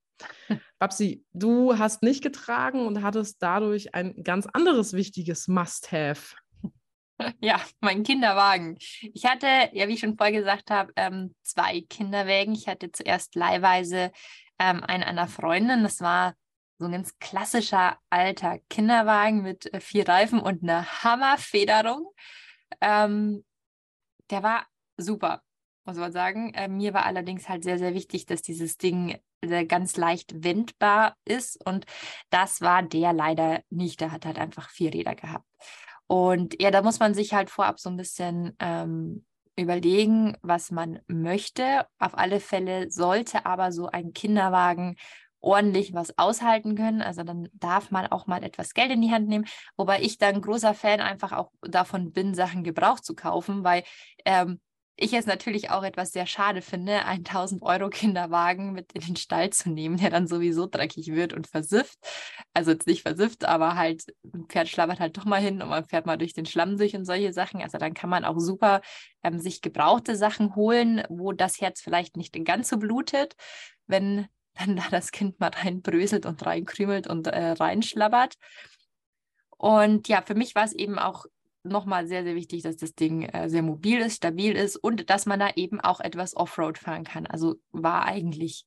Babsi, 0.78 1.24
du 1.32 1.78
hast 1.78 2.02
nicht 2.02 2.22
getragen 2.22 2.86
und 2.86 3.02
hattest 3.02 3.42
dadurch 3.42 3.94
ein 3.94 4.22
ganz 4.22 4.46
anderes 4.52 4.92
wichtiges 4.92 5.48
Must-Have. 5.48 6.36
Ja, 7.40 7.60
mein 7.80 8.02
Kinderwagen. 8.02 8.78
Ich 8.78 9.26
hatte, 9.26 9.46
ja, 9.72 9.88
wie 9.88 9.94
ich 9.94 10.00
schon 10.00 10.16
vorher 10.16 10.38
gesagt 10.38 10.70
habe, 10.70 10.92
ähm, 10.96 11.34
zwei 11.42 11.82
Kinderwägen. 11.88 12.54
Ich 12.54 12.68
hatte 12.68 12.90
zuerst 12.92 13.34
leihweise 13.34 14.12
ähm, 14.58 14.82
einen 14.82 15.02
einer 15.02 15.28
Freundin. 15.28 15.82
Das 15.82 16.00
war 16.00 16.34
so 16.78 16.86
ein 16.86 16.92
ganz 16.92 17.18
klassischer 17.18 17.98
alter 18.10 18.58
Kinderwagen 18.68 19.42
mit 19.42 19.72
äh, 19.72 19.80
vier 19.80 20.08
Reifen 20.08 20.40
und 20.40 20.62
einer 20.62 20.84
Hammerfederung. 21.04 22.12
Ähm, 22.80 23.44
der 24.30 24.42
war 24.42 24.66
super, 24.96 25.42
muss 25.84 25.96
man 25.96 26.12
sagen. 26.12 26.54
Äh, 26.54 26.68
mir 26.68 26.94
war 26.94 27.06
allerdings 27.06 27.48
halt 27.48 27.62
sehr, 27.62 27.78
sehr 27.78 27.94
wichtig, 27.94 28.26
dass 28.26 28.42
dieses 28.42 28.78
Ding 28.78 29.18
äh, 29.42 29.64
ganz 29.66 29.96
leicht 29.96 30.44
wendbar 30.44 31.16
ist. 31.24 31.64
Und 31.64 31.86
das 32.30 32.60
war 32.60 32.82
der 32.82 33.12
leider 33.12 33.62
nicht. 33.70 34.00
Der 34.00 34.12
hat 34.12 34.26
halt 34.26 34.38
einfach 34.38 34.70
vier 34.70 34.92
Räder 34.92 35.14
gehabt. 35.14 35.46
Und 36.06 36.60
ja, 36.60 36.70
da 36.70 36.82
muss 36.82 36.98
man 36.98 37.14
sich 37.14 37.34
halt 37.34 37.50
vorab 37.50 37.80
so 37.80 37.88
ein 37.88 37.96
bisschen 37.96 38.54
ähm, 38.58 39.24
überlegen, 39.56 40.36
was 40.42 40.70
man 40.70 41.00
möchte. 41.06 41.86
Auf 41.98 42.16
alle 42.16 42.40
Fälle 42.40 42.90
sollte 42.90 43.46
aber 43.46 43.72
so 43.72 43.86
ein 43.86 44.12
Kinderwagen 44.12 44.96
ordentlich 45.40 45.92
was 45.92 46.16
aushalten 46.18 46.76
können. 46.76 47.02
Also 47.02 47.24
dann 47.24 47.48
darf 47.52 47.90
man 47.90 48.06
auch 48.06 48.26
mal 48.26 48.44
etwas 48.44 48.74
Geld 48.74 48.92
in 48.92 49.02
die 49.02 49.10
Hand 49.10 49.28
nehmen. 49.28 49.46
Wobei 49.76 50.00
ich 50.00 50.18
dann 50.18 50.40
großer 50.40 50.72
Fan 50.72 51.00
einfach 51.00 51.32
auch 51.32 51.50
davon 51.62 52.12
bin, 52.12 52.34
Sachen 52.34 52.62
gebraucht 52.62 53.04
zu 53.04 53.14
kaufen, 53.14 53.64
weil 53.64 53.82
ähm, 54.24 54.60
ich 55.02 55.12
es 55.12 55.26
natürlich 55.26 55.70
auch 55.70 55.82
etwas 55.82 56.12
sehr 56.12 56.26
schade 56.26 56.62
finde, 56.62 57.04
einen 57.04 57.24
1000 57.24 57.62
Euro 57.62 57.90
Kinderwagen 57.90 58.72
mit 58.72 58.92
in 58.92 59.02
den 59.02 59.16
Stall 59.16 59.50
zu 59.50 59.70
nehmen, 59.70 59.96
der 59.96 60.10
dann 60.10 60.26
sowieso 60.26 60.66
dreckig 60.66 61.08
wird 61.12 61.32
und 61.32 61.46
versifft. 61.46 61.98
Also 62.54 62.70
jetzt 62.70 62.86
nicht 62.86 63.02
versifft, 63.02 63.44
aber 63.44 63.76
halt 63.76 64.14
ein 64.24 64.46
Pferd 64.46 64.68
schlabbert 64.68 65.00
halt 65.00 65.16
doch 65.16 65.24
mal 65.24 65.40
hin 65.40 65.60
und 65.62 65.68
man 65.68 65.84
fährt 65.84 66.06
mal 66.06 66.18
durch 66.18 66.32
den 66.32 66.46
Schlamm 66.46 66.76
durch 66.76 66.94
und 66.94 67.04
solche 67.04 67.32
Sachen. 67.32 67.60
Also 67.60 67.78
dann 67.78 67.94
kann 67.94 68.10
man 68.10 68.24
auch 68.24 68.38
super 68.38 68.80
ähm, 69.22 69.38
sich 69.38 69.60
gebrauchte 69.60 70.16
Sachen 70.16 70.54
holen, 70.56 71.02
wo 71.08 71.32
das 71.32 71.60
Herz 71.60 71.80
vielleicht 71.80 72.16
nicht 72.16 72.32
ganz 72.44 72.68
so 72.68 72.78
blutet, 72.78 73.34
wenn 73.86 74.26
wenn 74.54 74.76
da 74.76 74.84
das 74.90 75.12
Kind 75.12 75.40
mal 75.40 75.50
reinbröselt 75.54 76.26
und 76.26 76.44
reinkrümelt 76.44 77.06
und 77.06 77.26
äh, 77.26 77.52
reinschlabbert. 77.52 78.34
Und 79.56 80.08
ja, 80.08 80.22
für 80.22 80.34
mich 80.34 80.54
war 80.54 80.64
es 80.64 80.72
eben 80.72 80.98
auch 80.98 81.24
nochmal 81.64 82.06
sehr, 82.06 82.24
sehr 82.24 82.34
wichtig, 82.34 82.62
dass 82.62 82.76
das 82.76 82.94
Ding 82.94 83.22
äh, 83.22 83.48
sehr 83.48 83.62
mobil 83.62 83.98
ist, 83.98 84.16
stabil 84.16 84.52
ist 84.52 84.76
und 84.76 85.10
dass 85.10 85.26
man 85.26 85.40
da 85.40 85.50
eben 85.56 85.80
auch 85.80 86.00
etwas 86.00 86.36
Offroad 86.36 86.78
fahren 86.78 87.04
kann. 87.04 87.26
Also 87.26 87.56
war 87.70 88.04
eigentlich 88.04 88.64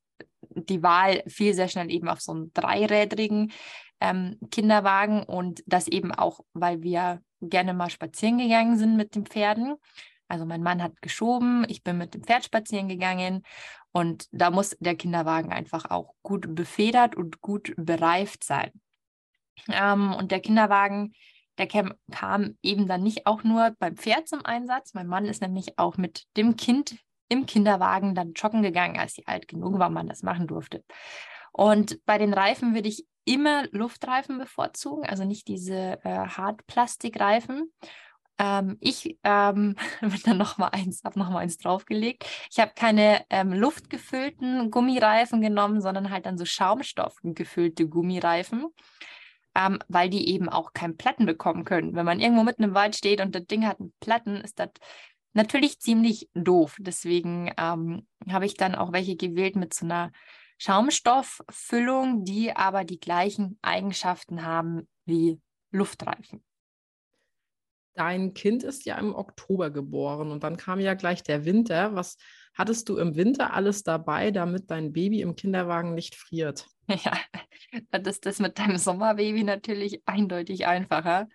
die 0.49 0.83
Wahl 0.83 1.23
fiel 1.27 1.53
sehr 1.53 1.67
schnell 1.67 1.91
eben 1.91 2.07
auf 2.07 2.21
so 2.21 2.31
einen 2.31 2.53
dreirädrigen 2.53 3.51
ähm, 3.99 4.37
Kinderwagen 4.51 5.23
und 5.23 5.63
das 5.65 5.87
eben 5.87 6.11
auch, 6.13 6.41
weil 6.53 6.81
wir 6.81 7.21
gerne 7.41 7.73
mal 7.73 7.89
spazieren 7.89 8.37
gegangen 8.37 8.77
sind 8.77 8.95
mit 8.95 9.15
den 9.15 9.25
Pferden. 9.25 9.75
Also 10.27 10.45
mein 10.45 10.63
Mann 10.63 10.81
hat 10.81 11.01
geschoben, 11.01 11.65
ich 11.69 11.83
bin 11.83 11.97
mit 11.97 12.13
dem 12.13 12.23
Pferd 12.23 12.45
spazieren 12.45 12.87
gegangen 12.87 13.43
und 13.91 14.27
da 14.31 14.49
muss 14.49 14.75
der 14.79 14.95
Kinderwagen 14.95 15.51
einfach 15.53 15.89
auch 15.89 16.13
gut 16.23 16.55
befedert 16.55 17.15
und 17.15 17.41
gut 17.41 17.73
bereift 17.77 18.43
sein. 18.43 18.71
Ähm, 19.69 20.13
und 20.13 20.31
der 20.31 20.39
Kinderwagen, 20.39 21.13
der 21.57 21.67
kam, 21.67 21.93
kam 22.11 22.57
eben 22.61 22.87
dann 22.87 23.03
nicht 23.03 23.27
auch 23.27 23.43
nur 23.43 23.75
beim 23.79 23.95
Pferd 23.95 24.27
zum 24.27 24.45
Einsatz. 24.45 24.93
Mein 24.93 25.07
Mann 25.07 25.25
ist 25.25 25.41
nämlich 25.41 25.77
auch 25.77 25.97
mit 25.97 26.25
dem 26.37 26.55
Kind 26.55 26.97
im 27.29 27.45
Kinderwagen 27.45 28.15
dann 28.15 28.33
joggen 28.33 28.61
gegangen, 28.61 28.99
als 28.99 29.13
sie 29.13 29.25
alt 29.27 29.47
genug 29.47 29.79
war, 29.79 29.89
man 29.89 30.07
das 30.07 30.23
machen 30.23 30.47
durfte. 30.47 30.83
Und 31.51 31.99
bei 32.05 32.17
den 32.17 32.33
Reifen 32.33 32.75
würde 32.75 32.89
ich 32.89 33.05
immer 33.23 33.65
Luftreifen 33.71 34.37
bevorzugen, 34.37 35.05
also 35.05 35.23
nicht 35.23 35.47
diese 35.47 35.99
äh, 36.03 36.27
Hartplastikreifen. 36.27 37.73
Ähm, 38.37 38.77
ich 38.79 39.17
ähm, 39.23 39.75
habe 40.01 40.19
dann 40.23 40.37
noch 40.37 40.57
mal 40.57 40.67
eins, 40.67 41.03
habe 41.03 41.17
noch 41.17 41.29
mal 41.29 41.39
eins 41.39 41.57
draufgelegt. 41.57 42.25
Ich 42.51 42.59
habe 42.59 42.73
keine 42.75 43.25
ähm, 43.29 43.53
luftgefüllten 43.53 44.69
Gummireifen 44.69 45.41
genommen, 45.41 45.81
sondern 45.81 46.11
halt 46.11 46.25
dann 46.25 46.37
so 46.37 46.45
Schaumstoffgefüllte 46.45 47.87
Gummireifen, 47.87 48.67
ähm, 49.55 49.79
weil 49.87 50.09
die 50.09 50.29
eben 50.29 50.49
auch 50.49 50.73
keinen 50.73 50.97
Platten 50.97 51.25
bekommen 51.25 51.63
können. 51.65 51.95
Wenn 51.95 52.05
man 52.05 52.19
irgendwo 52.19 52.43
mitten 52.43 52.63
im 52.63 52.73
Wald 52.73 52.95
steht 52.95 53.21
und 53.21 53.33
das 53.33 53.45
Ding 53.45 53.65
hat 53.65 53.79
einen 53.79 53.93
Platten, 53.99 54.35
ist 54.37 54.59
das 54.59 54.69
natürlich 55.33 55.79
ziemlich 55.79 56.29
doof. 56.33 56.77
Deswegen 56.79 57.51
ähm, 57.57 58.07
habe 58.29 58.45
ich 58.45 58.55
dann 58.55 58.75
auch 58.75 58.91
welche 58.91 59.15
gewählt 59.15 59.55
mit 59.55 59.73
so 59.73 59.85
einer 59.85 60.11
Schaumstofffüllung, 60.57 62.23
die 62.23 62.55
aber 62.55 62.83
die 62.83 62.99
gleichen 62.99 63.57
Eigenschaften 63.61 64.43
haben 64.43 64.87
wie 65.05 65.39
Luftreifen. 65.71 66.43
Dein 67.93 68.33
Kind 68.33 68.63
ist 68.63 68.85
ja 68.85 68.97
im 68.97 69.15
Oktober 69.15 69.69
geboren 69.69 70.31
und 70.31 70.43
dann 70.43 70.57
kam 70.57 70.81
ja 70.81 70.95
gleich 70.95 71.23
der 71.23 71.45
Winter. 71.45 71.95
Was 71.95 72.17
hattest 72.53 72.89
du 72.89 72.97
im 72.97 73.15
Winter 73.15 73.53
alles 73.53 73.83
dabei, 73.83 74.31
damit 74.31 74.69
dein 74.69 74.91
Baby 74.91 75.21
im 75.21 75.35
Kinderwagen 75.35 75.93
nicht 75.93 76.15
friert? 76.15 76.67
Ja, 77.03 77.17
das 77.91 78.15
ist 78.15 78.25
das 78.25 78.39
mit 78.39 78.59
deinem 78.59 78.77
Sommerbaby 78.77 79.43
natürlich 79.43 80.01
eindeutig 80.05 80.67
einfacher. 80.67 81.27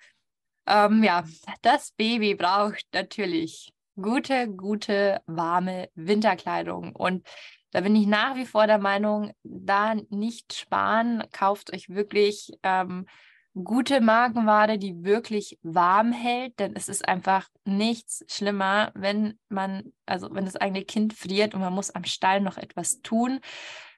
Ähm, 0.67 1.03
ja, 1.03 1.25
das 1.63 1.93
Baby 1.93 2.35
braucht 2.35 2.85
natürlich 2.93 3.73
gute, 4.01 4.49
gute, 4.49 5.21
warme 5.27 5.89
Winterkleidung. 5.95 6.95
Und 6.95 7.27
da 7.73 7.81
bin 7.81 7.97
ich 7.97 8.07
nach 8.07 8.37
wie 8.37 8.47
vor 8.47 8.67
der 8.67 8.79
Meinung, 8.79 9.33
da 9.43 9.95
nicht 10.11 10.55
sparen, 10.55 11.25
kauft 11.33 11.73
euch 11.73 11.89
wirklich 11.89 12.53
ähm, 12.63 13.07
gute 13.55 14.01
Markenware, 14.01 14.79
die 14.79 15.03
wirklich 15.05 15.59
warm 15.63 16.13
hält, 16.13 16.59
denn 16.61 16.75
es 16.77 16.89
ist 16.89 17.07
einfach 17.09 17.49
nichts 17.65 18.25
schlimmer, 18.29 18.93
wenn 18.95 19.39
man, 19.49 19.93
also 20.07 20.29
wenn 20.33 20.45
das 20.45 20.57
eigene 20.57 20.85
Kind 20.85 21.13
friert 21.13 21.55
und 21.55 21.61
man 21.61 21.73
muss 21.73 21.91
am 21.91 22.05
Stall 22.05 22.41
noch 22.41 22.59
etwas 22.59 23.01
tun 23.03 23.41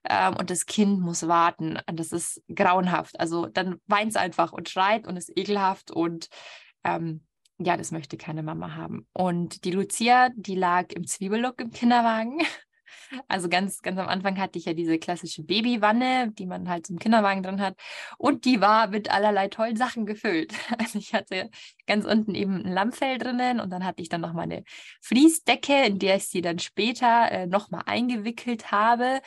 ähm, 0.08 0.36
und 0.36 0.50
das 0.50 0.66
Kind 0.66 1.00
muss 1.00 1.26
warten. 1.28 1.78
Das 1.86 2.12
ist 2.12 2.42
grauenhaft. 2.54 3.18
Also 3.20 3.46
dann 3.46 3.80
weint 3.86 4.10
es 4.10 4.16
einfach 4.16 4.52
und 4.52 4.68
schreit 4.68 5.06
und 5.06 5.16
ist 5.16 5.36
ekelhaft 5.36 5.90
und 5.90 6.28
ähm, 6.84 7.24
ja, 7.58 7.76
das 7.76 7.92
möchte 7.92 8.16
keine 8.16 8.42
Mama 8.42 8.74
haben. 8.74 9.06
Und 9.12 9.64
die 9.64 9.70
Lucia, 9.70 10.30
die 10.34 10.54
lag 10.54 10.92
im 10.92 11.06
Zwiebellook 11.06 11.60
im 11.60 11.70
Kinderwagen. 11.70 12.38
Also 13.28 13.48
ganz, 13.48 13.80
ganz 13.82 13.98
am 13.98 14.08
Anfang 14.08 14.38
hatte 14.38 14.58
ich 14.58 14.64
ja 14.64 14.74
diese 14.74 14.98
klassische 14.98 15.42
Babywanne, 15.42 16.30
die 16.32 16.46
man 16.46 16.68
halt 16.68 16.86
zum 16.86 16.98
Kinderwagen 16.98 17.42
drin 17.42 17.60
hat. 17.60 17.74
Und 18.16 18.44
die 18.44 18.60
war 18.60 18.88
mit 18.88 19.10
allerlei 19.10 19.48
tollen 19.48 19.76
Sachen 19.76 20.06
gefüllt. 20.06 20.52
Also 20.78 20.98
ich 20.98 21.14
hatte 21.14 21.50
ganz 21.86 22.04
unten 22.06 22.34
eben 22.34 22.64
ein 22.64 22.72
Lammfell 22.72 23.18
drinnen 23.18 23.60
und 23.60 23.70
dann 23.70 23.84
hatte 23.84 24.02
ich 24.02 24.08
dann 24.08 24.22
noch 24.22 24.32
mal 24.32 24.42
eine 24.42 24.64
Fließdecke, 25.02 25.84
in 25.84 25.98
der 25.98 26.16
ich 26.16 26.28
sie 26.28 26.40
dann 26.40 26.58
später 26.58 27.30
äh, 27.30 27.46
noch 27.46 27.70
mal 27.70 27.82
eingewickelt 27.86 28.72
habe. 28.72 29.20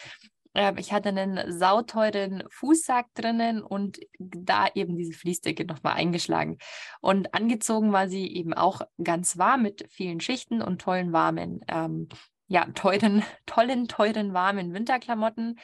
Ähm, 0.56 0.78
ich 0.78 0.92
hatte 0.92 1.10
einen 1.10 1.52
sauteuren 1.52 2.44
Fußsack 2.50 3.14
drinnen 3.14 3.62
und 3.62 4.00
da 4.20 4.68
eben 4.74 4.98
diese 4.98 5.14
Fließdecke 5.14 5.66
nochmal 5.66 5.94
eingeschlagen. 5.94 6.58
Und 7.02 7.34
angezogen 7.34 7.92
war 7.92 8.08
sie 8.08 8.28
eben 8.34 8.54
auch 8.54 8.82
ganz 9.04 9.38
warm 9.38 9.64
mit 9.64 9.86
vielen 9.90 10.20
Schichten 10.22 10.62
und 10.62 10.82
tollen 10.82 11.14
warmen 11.14 11.62
ähm, 11.68 12.10
ja, 12.48 12.66
teuren, 12.74 13.24
tollen, 13.46 13.88
teuren, 13.88 14.34
warmen 14.34 14.74
Winterklamotten. 14.74 15.60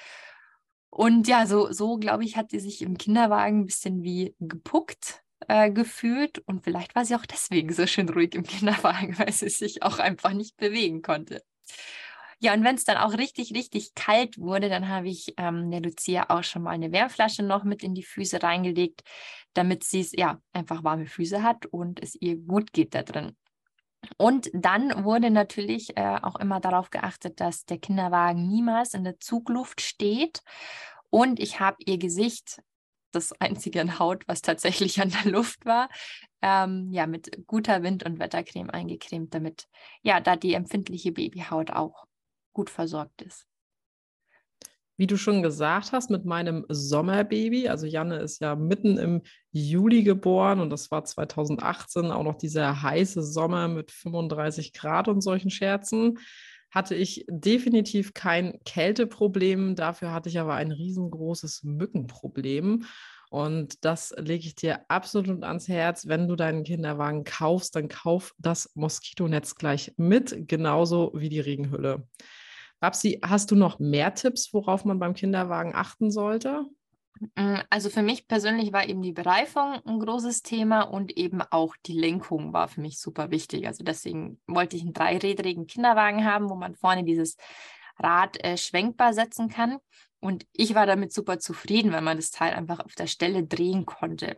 Und 0.89 1.27
ja, 1.27 1.45
so, 1.45 1.71
so 1.71 1.97
glaube 1.97 2.25
ich, 2.25 2.35
hat 2.35 2.51
sie 2.51 2.59
sich 2.59 2.81
im 2.81 2.97
Kinderwagen 2.97 3.61
ein 3.61 3.65
bisschen 3.65 4.03
wie 4.03 4.35
gepuckt 4.39 5.23
äh, 5.47 5.71
gefühlt. 5.71 6.39
Und 6.39 6.63
vielleicht 6.63 6.95
war 6.95 7.05
sie 7.05 7.15
auch 7.15 7.25
deswegen 7.25 7.71
so 7.71 7.87
schön 7.87 8.09
ruhig 8.09 8.35
im 8.35 8.43
Kinderwagen, 8.43 9.17
weil 9.19 9.31
sie 9.31 9.49
sich 9.49 9.83
auch 9.83 9.99
einfach 9.99 10.33
nicht 10.33 10.57
bewegen 10.57 11.01
konnte. 11.01 11.43
Ja, 12.43 12.55
und 12.55 12.63
wenn 12.63 12.73
es 12.73 12.85
dann 12.85 12.97
auch 12.97 13.13
richtig, 13.19 13.53
richtig 13.53 13.93
kalt 13.93 14.39
wurde, 14.39 14.67
dann 14.67 14.89
habe 14.89 15.07
ich 15.07 15.35
ähm, 15.37 15.69
der 15.69 15.79
Lucia 15.81 16.25
auch 16.29 16.43
schon 16.43 16.63
mal 16.63 16.71
eine 16.71 16.91
Wärmflasche 16.91 17.43
noch 17.43 17.63
mit 17.63 17.83
in 17.83 17.93
die 17.93 18.01
Füße 18.01 18.41
reingelegt, 18.41 19.03
damit 19.53 19.83
sie 19.83 19.99
es 19.99 20.11
ja 20.11 20.41
einfach 20.51 20.83
warme 20.83 21.05
Füße 21.05 21.43
hat 21.43 21.67
und 21.67 22.01
es 22.01 22.15
ihr 22.19 22.37
gut 22.37 22.73
geht 22.73 22.95
da 22.95 23.03
drin. 23.03 23.37
Und 24.17 24.49
dann 24.53 25.03
wurde 25.03 25.29
natürlich 25.29 25.95
äh, 25.95 26.17
auch 26.23 26.35
immer 26.37 26.59
darauf 26.59 26.89
geachtet, 26.89 27.39
dass 27.39 27.65
der 27.65 27.77
Kinderwagen 27.77 28.47
niemals 28.47 28.95
in 28.95 29.03
der 29.03 29.19
Zugluft 29.19 29.79
steht. 29.79 30.41
Und 31.11 31.39
ich 31.39 31.59
habe 31.59 31.77
ihr 31.85 31.99
Gesicht, 31.99 32.59
das 33.11 33.33
einzige 33.39 33.81
an 33.81 33.99
Haut, 33.99 34.23
was 34.27 34.41
tatsächlich 34.41 34.99
an 34.99 35.13
der 35.23 35.31
Luft 35.31 35.63
war, 35.67 35.89
ähm, 36.41 36.89
ja, 36.91 37.05
mit 37.05 37.45
guter 37.45 37.83
Wind- 37.83 38.03
und 38.03 38.17
Wettercreme 38.17 38.71
eingecremt, 38.71 39.35
damit 39.35 39.67
ja 40.01 40.19
da 40.19 40.35
die 40.35 40.55
empfindliche 40.55 41.11
Babyhaut 41.11 41.69
auch 41.69 42.07
gut 42.53 42.69
versorgt 42.69 43.21
ist. 43.21 43.47
Wie 44.97 45.07
du 45.07 45.17
schon 45.17 45.41
gesagt 45.41 45.93
hast, 45.93 46.11
mit 46.11 46.25
meinem 46.25 46.65
Sommerbaby, 46.69 47.67
also 47.67 47.87
Janne 47.87 48.17
ist 48.17 48.39
ja 48.39 48.55
mitten 48.55 48.97
im 48.97 49.21
Juli 49.51 50.03
geboren 50.03 50.59
und 50.59 50.69
das 50.69 50.91
war 50.91 51.03
2018 51.03 52.11
auch 52.11 52.23
noch 52.23 52.35
dieser 52.35 52.83
heiße 52.83 53.23
Sommer 53.23 53.67
mit 53.67 53.91
35 53.91 54.73
Grad 54.73 55.07
und 55.07 55.21
solchen 55.21 55.49
Scherzen, 55.49 56.19
hatte 56.69 56.95
ich 56.95 57.25
definitiv 57.27 58.13
kein 58.13 58.59
Kälteproblem. 58.63 59.75
Dafür 59.75 60.13
hatte 60.13 60.29
ich 60.29 60.39
aber 60.39 60.53
ein 60.53 60.71
riesengroßes 60.71 61.63
Mückenproblem. 61.63 62.85
Und 63.29 63.85
das 63.85 64.13
lege 64.17 64.45
ich 64.45 64.55
dir 64.55 64.81
absolut 64.89 65.43
ans 65.43 65.67
Herz. 65.67 66.07
Wenn 66.07 66.27
du 66.27 66.35
deinen 66.35 66.63
Kinderwagen 66.63 67.23
kaufst, 67.23 67.75
dann 67.75 67.87
kauf 67.87 68.33
das 68.37 68.71
Moskitonetz 68.75 69.55
gleich 69.55 69.93
mit, 69.97 70.47
genauso 70.47 71.11
wie 71.15 71.29
die 71.29 71.39
Regenhülle. 71.39 72.07
Babsi, 72.81 73.19
hast 73.23 73.51
du 73.51 73.55
noch 73.55 73.77
mehr 73.77 74.15
Tipps, 74.15 74.53
worauf 74.53 74.85
man 74.85 74.97
beim 74.97 75.13
Kinderwagen 75.13 75.75
achten 75.75 76.09
sollte? 76.09 76.65
Mm, 77.35 77.57
also 77.69 77.91
für 77.91 78.01
mich 78.01 78.27
persönlich 78.27 78.73
war 78.73 78.89
eben 78.89 79.03
die 79.03 79.11
Bereifung 79.11 79.79
ein 79.85 79.99
großes 79.99 80.41
Thema 80.41 80.81
und 80.81 81.15
eben 81.15 81.43
auch 81.43 81.75
die 81.85 81.93
Lenkung 81.93 82.53
war 82.53 82.67
für 82.67 82.81
mich 82.81 82.99
super 82.99 83.29
wichtig. 83.29 83.67
Also 83.67 83.83
deswegen 83.83 84.41
wollte 84.47 84.75
ich 84.75 84.81
einen 84.81 84.93
dreirädrigen 84.93 85.67
Kinderwagen 85.67 86.25
haben, 86.25 86.49
wo 86.49 86.55
man 86.55 86.75
vorne 86.75 87.03
dieses 87.03 87.37
Rad 87.99 88.43
äh, 88.43 88.57
schwenkbar 88.57 89.13
setzen 89.13 89.47
kann. 89.47 89.77
Und 90.19 90.47
ich 90.51 90.73
war 90.73 90.87
damit 90.87 91.13
super 91.13 91.37
zufrieden, 91.37 91.91
weil 91.91 92.01
man 92.01 92.17
das 92.17 92.31
Teil 92.31 92.53
einfach 92.53 92.79
auf 92.79 92.95
der 92.95 93.07
Stelle 93.07 93.43
drehen 93.43 93.85
konnte. 93.85 94.37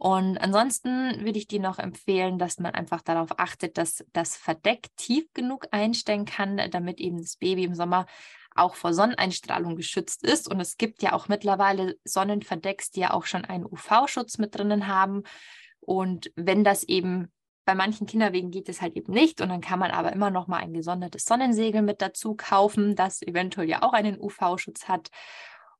Und 0.00 0.38
ansonsten 0.38 1.26
würde 1.26 1.38
ich 1.38 1.46
dir 1.46 1.60
noch 1.60 1.78
empfehlen, 1.78 2.38
dass 2.38 2.58
man 2.58 2.72
einfach 2.72 3.02
darauf 3.02 3.38
achtet, 3.38 3.76
dass 3.76 4.02
das 4.14 4.34
Verdeck 4.34 4.86
tief 4.96 5.26
genug 5.34 5.66
einstellen 5.72 6.24
kann, 6.24 6.58
damit 6.70 6.98
eben 7.00 7.18
das 7.18 7.36
Baby 7.36 7.64
im 7.64 7.74
Sommer 7.74 8.06
auch 8.54 8.76
vor 8.76 8.94
Sonneneinstrahlung 8.94 9.76
geschützt 9.76 10.24
ist. 10.24 10.50
Und 10.50 10.58
es 10.58 10.78
gibt 10.78 11.02
ja 11.02 11.12
auch 11.12 11.28
mittlerweile 11.28 11.98
Sonnenverdecks, 12.04 12.92
die 12.92 13.00
ja 13.00 13.10
auch 13.12 13.26
schon 13.26 13.44
einen 13.44 13.66
UV-Schutz 13.66 14.38
mit 14.38 14.56
drinnen 14.56 14.86
haben. 14.86 15.24
Und 15.80 16.32
wenn 16.34 16.64
das 16.64 16.82
eben 16.84 17.30
bei 17.66 17.74
manchen 17.74 18.06
Kinderwegen 18.06 18.50
geht 18.50 18.70
es 18.70 18.80
halt 18.80 18.96
eben 18.96 19.12
nicht 19.12 19.42
und 19.42 19.50
dann 19.50 19.60
kann 19.60 19.78
man 19.78 19.90
aber 19.90 20.14
immer 20.14 20.30
noch 20.30 20.46
mal 20.46 20.60
ein 20.60 20.72
gesondertes 20.72 21.26
Sonnensegel 21.26 21.82
mit 21.82 22.00
dazu 22.00 22.34
kaufen, 22.34 22.96
das 22.96 23.20
eventuell 23.20 23.68
ja 23.68 23.82
auch 23.82 23.92
einen 23.92 24.18
UV-Schutz 24.18 24.88
hat 24.88 25.10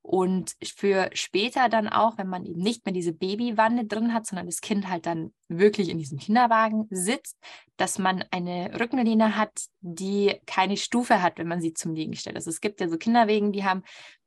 und 0.03 0.55
für 0.63 1.11
später 1.13 1.69
dann 1.69 1.89
auch, 1.89 2.17
wenn 2.17 2.29
man 2.29 2.45
eben 2.45 2.61
nicht 2.61 2.85
mehr 2.85 2.93
diese 2.93 3.13
Babywanne 3.13 3.85
drin 3.87 4.15
hat, 4.15 4.27
sondern 4.27 4.47
das 4.47 4.61
Kind 4.61 4.89
halt 4.89 5.07
dann 5.07 5.33
wirklich 5.49 5.89
in 5.89 5.99
diesem 5.99 6.19
Kinderwagen 6.19 6.87
sitzt, 6.91 7.37
dass 7.77 7.99
man 7.99 8.25
eine 8.31 8.79
Rückenlehne 8.81 9.37
hat, 9.37 9.67
die 9.81 10.41
keine 10.47 10.77
Stufe 10.77 11.23
hat, 11.23 11.39
wenn 11.39 11.49
man 11.49 11.61
sie 11.61 11.75
zum 11.75 11.95
Liegen 11.95 12.17
stellt. 12.17 12.37
Also 12.37 12.51
es 12.51 12.61
gibt 12.61 12.81
ja 12.81 12.89
so 12.89 12.97
Kinderwegen, 12.97 13.53
die 13.53 13.65
haben 13.65 13.83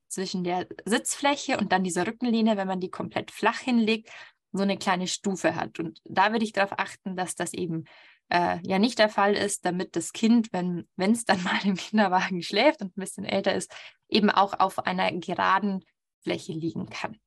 zwischen 0.07 0.43
der 0.43 0.67
Sitzfläche 0.85 1.57
und 1.57 1.71
dann 1.71 1.83
dieser 1.83 2.05
Rückenlehne, 2.05 2.55
wenn 2.55 2.67
man 2.67 2.79
die 2.79 2.91
komplett 2.91 3.31
flach 3.31 3.59
hinlegt, 3.59 4.09
so 4.51 4.61
eine 4.61 4.77
kleine 4.77 5.07
Stufe 5.07 5.55
hat. 5.55 5.79
Und 5.79 5.99
da 6.05 6.31
würde 6.31 6.45
ich 6.45 6.53
darauf 6.53 6.77
achten, 6.77 7.15
dass 7.15 7.35
das 7.35 7.53
eben 7.53 7.85
äh, 8.33 8.57
ja 8.63 8.79
nicht 8.79 8.97
der 8.97 9.09
Fall 9.09 9.35
ist, 9.35 9.63
damit 9.63 9.95
das 9.95 10.11
Kind, 10.11 10.51
wenn 10.51 10.87
es 10.97 11.23
dann 11.23 11.41
mal 11.43 11.63
im 11.63 11.75
Kinderwagen 11.75 12.41
schläft 12.41 12.81
und 12.81 12.97
ein 12.97 13.01
bisschen 13.01 13.25
älter 13.25 13.53
ist, 13.53 13.71
eben 14.09 14.29
auch 14.29 14.59
auf 14.59 14.79
einer 14.85 15.11
geraden 15.11 15.85
Fläche 16.23 16.53
liegen 16.53 16.89
kann. 16.89 17.17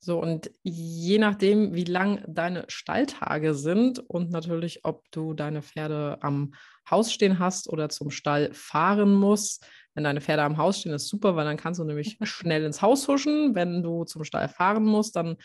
So, 0.00 0.20
und 0.20 0.50
je 0.62 1.18
nachdem, 1.18 1.74
wie 1.74 1.84
lang 1.84 2.22
deine 2.28 2.64
Stalltage 2.68 3.54
sind 3.54 3.98
und 3.98 4.30
natürlich, 4.30 4.84
ob 4.84 5.10
du 5.10 5.34
deine 5.34 5.60
Pferde 5.60 6.18
am 6.20 6.54
Haus 6.88 7.12
stehen 7.12 7.40
hast 7.40 7.68
oder 7.68 7.88
zum 7.88 8.10
Stall 8.10 8.54
fahren 8.54 9.12
musst, 9.12 9.66
wenn 9.98 10.04
deine 10.04 10.20
Pferde 10.20 10.44
am 10.44 10.58
Haus 10.58 10.78
stehen, 10.78 10.92
ist 10.92 11.08
super, 11.08 11.34
weil 11.34 11.44
dann 11.44 11.56
kannst 11.56 11.80
du 11.80 11.84
nämlich 11.84 12.18
schnell 12.22 12.62
ins 12.62 12.82
Haus 12.82 13.08
huschen. 13.08 13.56
Wenn 13.56 13.82
du 13.82 14.04
zum 14.04 14.22
Stall 14.22 14.48
fahren 14.48 14.84
musst, 14.84 15.16
dann 15.16 15.38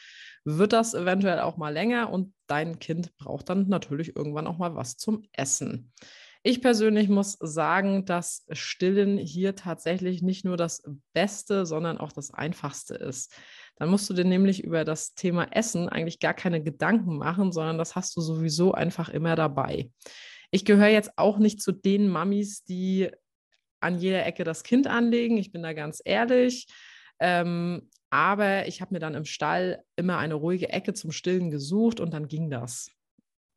wird 0.46 0.74
das 0.74 0.94
eventuell 0.94 1.40
auch 1.40 1.58
mal 1.58 1.74
länger 1.74 2.12
und 2.12 2.36
dein 2.46 2.78
Kind 2.78 3.18
braucht 3.18 3.50
dann 3.50 3.68
natürlich 3.68 4.16
irgendwann 4.16 4.46
auch 4.46 4.60
mal 4.60 4.76
was 4.76 4.96
zum 4.96 5.24
Essen. 5.32 5.92
Ich 6.44 6.62
persönlich 6.62 7.10
muss 7.10 7.36
sagen, 7.40 8.06
dass 8.06 8.46
Stillen 8.52 9.18
hier 9.18 9.56
tatsächlich 9.56 10.22
nicht 10.22 10.46
nur 10.46 10.56
das 10.56 10.84
Beste, 11.14 11.66
sondern 11.66 11.98
auch 11.98 12.12
das 12.12 12.32
Einfachste 12.32 12.94
ist. 12.94 13.34
Dann 13.78 13.90
musst 13.90 14.08
du 14.08 14.14
dir 14.14 14.26
nämlich 14.26 14.64
über 14.64 14.86
das 14.86 15.16
Thema 15.16 15.46
Essen 15.46 15.90
eigentlich 15.90 16.20
gar 16.20 16.36
keine 16.36 16.62
Gedanken 16.62 17.18
machen, 17.18 17.52
sondern 17.52 17.80
das 17.80 17.96
hast 17.96 18.16
du 18.16 18.22
sowieso 18.22 18.72
einfach 18.72 19.10
immer 19.10 19.36
dabei. 19.36 19.90
Ich 20.52 20.64
gehöre 20.64 20.90
jetzt 20.90 21.18
auch 21.18 21.40
nicht 21.40 21.60
zu 21.60 21.72
den 21.72 22.08
Mamis, 22.08 22.64
die 22.64 23.10
an 23.84 23.98
jeder 23.98 24.26
Ecke 24.26 24.44
das 24.44 24.64
Kind 24.64 24.88
anlegen. 24.88 25.38
Ich 25.38 25.52
bin 25.52 25.64
da 25.64 25.74
ganz 25.74 26.02
ehrlich. 26.04 26.68
Ähm, 27.20 27.90
aber 28.10 28.68
ich 28.68 28.82
habe 28.82 28.94
mir 28.94 29.00
dann 29.00 29.16
im 29.16 29.26
Stall 29.26 29.84
immer 29.96 30.18
eine 30.18 30.36
ruhige 30.36 30.70
Ecke 30.70 30.94
zum 30.94 31.12
Stillen 31.12 31.52
gesucht 31.52 32.00
und 32.00 32.14
dann 32.14 32.28
ging 32.28 32.50
das. 32.50 32.92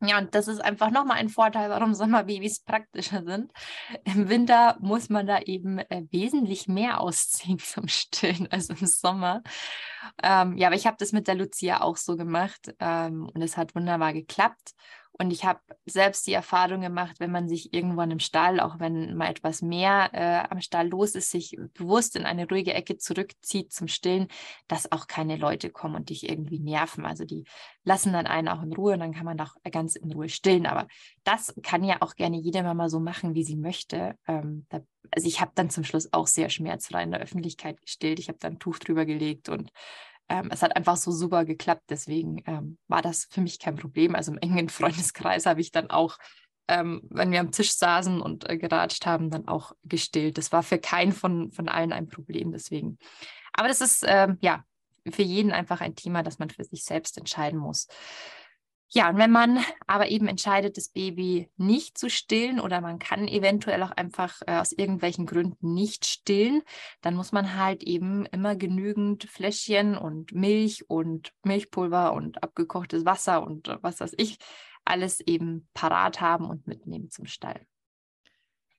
Ja, 0.02 0.18
und 0.18 0.34
das 0.34 0.46
ist 0.46 0.60
einfach 0.60 0.90
nochmal 0.90 1.16
ein 1.16 1.30
Vorteil, 1.30 1.70
warum 1.70 1.94
Sommerbabys 1.94 2.60
praktischer 2.60 3.24
sind. 3.24 3.50
Im 4.04 4.28
Winter 4.28 4.76
muss 4.80 5.08
man 5.08 5.26
da 5.26 5.40
eben 5.40 5.78
äh, 5.78 6.04
wesentlich 6.10 6.68
mehr 6.68 7.00
ausziehen 7.00 7.58
zum 7.60 7.88
Stillen 7.88 8.46
als 8.50 8.68
im 8.68 8.86
Sommer. 8.86 9.42
Ähm, 10.22 10.56
ja, 10.58 10.68
aber 10.68 10.76
ich 10.76 10.86
habe 10.86 10.98
das 10.98 11.12
mit 11.12 11.28
der 11.28 11.34
Lucia 11.34 11.80
auch 11.80 11.96
so 11.96 12.16
gemacht 12.16 12.74
ähm, 12.78 13.28
und 13.32 13.40
es 13.40 13.56
hat 13.56 13.74
wunderbar 13.74 14.12
geklappt. 14.12 14.72
Und 15.18 15.30
ich 15.30 15.44
habe 15.44 15.60
selbst 15.86 16.26
die 16.26 16.34
Erfahrung 16.34 16.82
gemacht, 16.82 17.20
wenn 17.20 17.30
man 17.30 17.48
sich 17.48 17.72
irgendwann 17.72 18.10
im 18.10 18.18
Stall, 18.18 18.60
auch 18.60 18.78
wenn 18.78 19.16
mal 19.16 19.30
etwas 19.30 19.62
mehr 19.62 20.10
äh, 20.12 20.46
am 20.50 20.60
Stall 20.60 20.88
los 20.88 21.14
ist, 21.14 21.30
sich 21.30 21.56
bewusst 21.74 22.16
in 22.16 22.26
eine 22.26 22.46
ruhige 22.46 22.74
Ecke 22.74 22.98
zurückzieht 22.98 23.72
zum 23.72 23.88
Stillen, 23.88 24.28
dass 24.68 24.92
auch 24.92 25.06
keine 25.06 25.36
Leute 25.36 25.70
kommen 25.70 25.94
und 25.94 26.10
dich 26.10 26.28
irgendwie 26.28 26.58
nerven. 26.58 27.06
Also 27.06 27.24
die 27.24 27.44
lassen 27.84 28.12
dann 28.12 28.26
einen 28.26 28.48
auch 28.48 28.62
in 28.62 28.74
Ruhe 28.74 28.92
und 28.94 29.00
dann 29.00 29.14
kann 29.14 29.24
man 29.24 29.38
doch 29.38 29.54
ganz 29.72 29.96
in 29.96 30.12
Ruhe 30.12 30.28
stillen. 30.28 30.66
Aber 30.66 30.86
das 31.24 31.54
kann 31.62 31.82
ja 31.82 31.96
auch 32.00 32.14
gerne 32.14 32.38
jede 32.38 32.62
Mama 32.62 32.90
so 32.90 33.00
machen, 33.00 33.34
wie 33.34 33.44
sie 33.44 33.56
möchte. 33.56 34.18
Ähm, 34.26 34.66
da, 34.68 34.80
also 35.10 35.26
ich 35.26 35.40
habe 35.40 35.52
dann 35.54 35.70
zum 35.70 35.84
Schluss 35.84 36.12
auch 36.12 36.26
sehr 36.26 36.50
schmerzfrei 36.50 37.04
in 37.04 37.12
der 37.12 37.20
Öffentlichkeit 37.20 37.80
gestillt. 37.80 38.18
Ich 38.18 38.28
habe 38.28 38.38
dann 38.38 38.54
ein 38.54 38.58
Tuch 38.58 38.78
drüber 38.78 39.06
gelegt 39.06 39.48
und 39.48 39.70
ähm, 40.28 40.48
es 40.50 40.62
hat 40.62 40.76
einfach 40.76 40.96
so 40.96 41.10
super 41.10 41.44
geklappt. 41.44 41.84
Deswegen 41.88 42.42
ähm, 42.46 42.78
war 42.88 43.02
das 43.02 43.26
für 43.30 43.40
mich 43.40 43.58
kein 43.58 43.76
Problem. 43.76 44.14
Also 44.14 44.32
im 44.32 44.38
engen 44.38 44.68
Freundeskreis 44.70 45.46
habe 45.46 45.60
ich 45.60 45.70
dann 45.70 45.90
auch, 45.90 46.18
ähm, 46.68 47.02
wenn 47.10 47.30
wir 47.30 47.40
am 47.40 47.52
Tisch 47.52 47.72
saßen 47.72 48.20
und 48.20 48.48
äh, 48.48 48.58
geratscht 48.58 49.06
haben, 49.06 49.30
dann 49.30 49.48
auch 49.48 49.72
gestillt. 49.84 50.38
Das 50.38 50.52
war 50.52 50.62
für 50.62 50.78
keinen 50.78 51.12
von, 51.12 51.52
von 51.52 51.68
allen 51.68 51.92
ein 51.92 52.08
Problem. 52.08 52.52
Deswegen. 52.52 52.98
Aber 53.52 53.68
das 53.68 53.80
ist 53.80 54.04
ähm, 54.06 54.38
ja 54.40 54.64
für 55.08 55.22
jeden 55.22 55.52
einfach 55.52 55.80
ein 55.80 55.94
Thema, 55.94 56.22
das 56.22 56.38
man 56.38 56.50
für 56.50 56.64
sich 56.64 56.84
selbst 56.84 57.16
entscheiden 57.18 57.58
muss. 57.58 57.86
Ja, 58.90 59.10
und 59.10 59.18
wenn 59.18 59.32
man 59.32 59.58
aber 59.88 60.08
eben 60.08 60.28
entscheidet, 60.28 60.76
das 60.76 60.90
Baby 60.90 61.50
nicht 61.56 61.98
zu 61.98 62.08
stillen 62.08 62.60
oder 62.60 62.80
man 62.80 63.00
kann 63.00 63.26
eventuell 63.26 63.82
auch 63.82 63.90
einfach 63.90 64.42
äh, 64.46 64.58
aus 64.58 64.70
irgendwelchen 64.72 65.26
Gründen 65.26 65.74
nicht 65.74 66.06
stillen, 66.06 66.62
dann 67.00 67.14
muss 67.14 67.32
man 67.32 67.56
halt 67.56 67.82
eben 67.82 68.26
immer 68.26 68.54
genügend 68.54 69.24
Fläschchen 69.24 69.96
und 69.96 70.32
Milch 70.32 70.88
und 70.88 71.32
Milchpulver 71.42 72.12
und 72.12 72.42
abgekochtes 72.44 73.04
Wasser 73.04 73.44
und 73.44 73.66
äh, 73.68 73.78
was 73.82 73.98
weiß 73.98 74.14
ich, 74.18 74.38
alles 74.84 75.18
eben 75.20 75.68
parat 75.74 76.20
haben 76.20 76.48
und 76.48 76.68
mitnehmen 76.68 77.10
zum 77.10 77.26
Stall. 77.26 77.66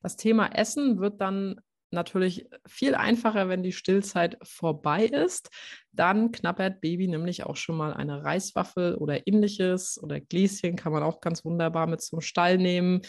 Das 0.01 0.15
Thema 0.15 0.47
Essen 0.55 0.99
wird 0.99 1.19
dann 1.19 1.59
natürlich 1.91 2.47
viel 2.65 2.95
einfacher, 2.95 3.49
wenn 3.49 3.63
die 3.63 3.71
Stillzeit 3.71 4.37
vorbei 4.43 5.05
ist. 5.05 5.49
Dann 5.91 6.31
knappert 6.31 6.81
Baby 6.81 7.07
nämlich 7.07 7.43
auch 7.45 7.55
schon 7.55 7.77
mal 7.77 7.93
eine 7.93 8.23
Reiswaffel 8.23 8.95
oder 8.95 9.27
ähnliches 9.27 10.01
oder 10.01 10.19
Gläschen 10.19 10.75
kann 10.75 10.91
man 10.91 11.03
auch 11.03 11.21
ganz 11.21 11.45
wunderbar 11.45 11.87
mit 11.87 12.01
zum 12.01 12.21
Stall 12.21 12.57
nehmen. 12.57 13.01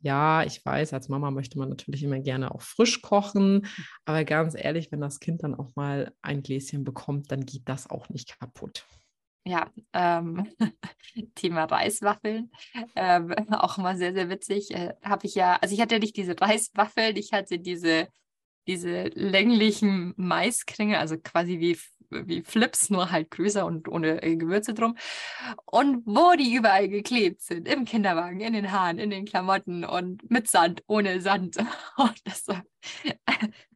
Ja, 0.00 0.44
ich 0.44 0.64
weiß, 0.64 0.92
als 0.92 1.08
Mama 1.08 1.30
möchte 1.32 1.58
man 1.58 1.70
natürlich 1.70 2.04
immer 2.04 2.20
gerne 2.20 2.54
auch 2.54 2.62
frisch 2.62 3.02
kochen, 3.02 3.66
aber 4.04 4.24
ganz 4.24 4.54
ehrlich, 4.56 4.92
wenn 4.92 5.00
das 5.00 5.18
Kind 5.18 5.42
dann 5.42 5.56
auch 5.56 5.74
mal 5.74 6.12
ein 6.22 6.42
Gläschen 6.42 6.84
bekommt, 6.84 7.32
dann 7.32 7.44
geht 7.44 7.62
das 7.68 7.90
auch 7.90 8.08
nicht 8.08 8.38
kaputt. 8.38 8.86
Ja, 9.48 9.70
ähm, 9.94 10.46
Thema 11.34 11.64
Reiswaffeln, 11.64 12.50
ähm, 12.94 13.32
auch 13.50 13.78
mal 13.78 13.96
sehr, 13.96 14.12
sehr 14.12 14.28
witzig. 14.28 14.74
Äh, 14.74 14.92
Habe 15.02 15.26
ich 15.26 15.34
ja, 15.34 15.56
also 15.56 15.74
ich 15.74 15.80
hatte 15.80 15.98
nicht 15.98 16.16
diese 16.18 16.38
Reiswaffeln, 16.38 17.16
ich 17.16 17.32
hatte 17.32 17.58
diese, 17.58 18.08
diese 18.66 19.04
länglichen 19.14 20.12
Maiskringel, 20.18 20.96
also 20.96 21.16
quasi 21.16 21.60
wie 21.60 21.78
wie 22.10 22.42
Flips, 22.42 22.90
nur 22.90 23.10
halt 23.10 23.30
größer 23.30 23.64
und 23.66 23.88
ohne 23.88 24.22
äh, 24.22 24.36
Gewürze 24.36 24.74
drum. 24.74 24.96
Und 25.66 26.06
wo 26.06 26.34
die 26.36 26.54
überall 26.54 26.88
geklebt 26.88 27.42
sind, 27.42 27.68
im 27.68 27.84
Kinderwagen, 27.84 28.40
in 28.40 28.52
den 28.52 28.72
Haaren, 28.72 28.98
in 28.98 29.10
den 29.10 29.24
Klamotten 29.24 29.84
und 29.84 30.30
mit 30.30 30.48
Sand, 30.48 30.82
ohne 30.86 31.20
Sand. 31.20 31.56
war, 31.96 32.62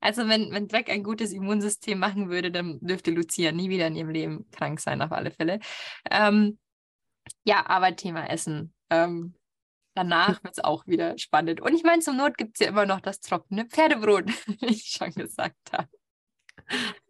also 0.01 0.29
wenn, 0.29 0.53
wenn 0.53 0.69
Dreck 0.69 0.91
ein 0.91 1.03
gutes 1.03 1.33
Immunsystem 1.33 1.99
machen 1.99 2.31
würde, 2.31 2.51
dann 2.51 2.79
dürfte 2.81 3.11
Lucia 3.11 3.53
nie 3.53 3.71
wieder 3.71 3.87
in 3.87 3.97
ihrem 3.97 4.11
Leben 4.11 4.51
krank 4.51 4.81
sein, 4.81 5.03
auf 5.03 5.13
alle 5.13 5.31
Fälle. 5.31 5.61
Ähm, 6.11 6.59
ja, 7.45 7.67
aber 7.67 7.95
Thema 7.97 8.29
Essen. 8.29 8.75
Ähm, 8.91 9.35
danach 9.95 10.43
wird 10.43 10.55
es 10.59 10.65
auch 10.65 10.87
wieder 10.87 11.19
spannend. 11.19 11.61
Und 11.61 11.75
ich 11.75 11.83
meine, 11.83 12.03
zum 12.03 12.17
Not 12.17 12.37
gibt 12.37 12.57
es 12.57 12.61
ja 12.61 12.69
immer 12.69 12.87
noch 12.87 13.01
das 13.01 13.21
trockene 13.21 13.67
Pferdebrot, 13.67 14.27
wie 14.61 14.67
ich 14.67 14.85
schon 14.87 15.13
gesagt 15.13 15.73
habe. 15.73 15.89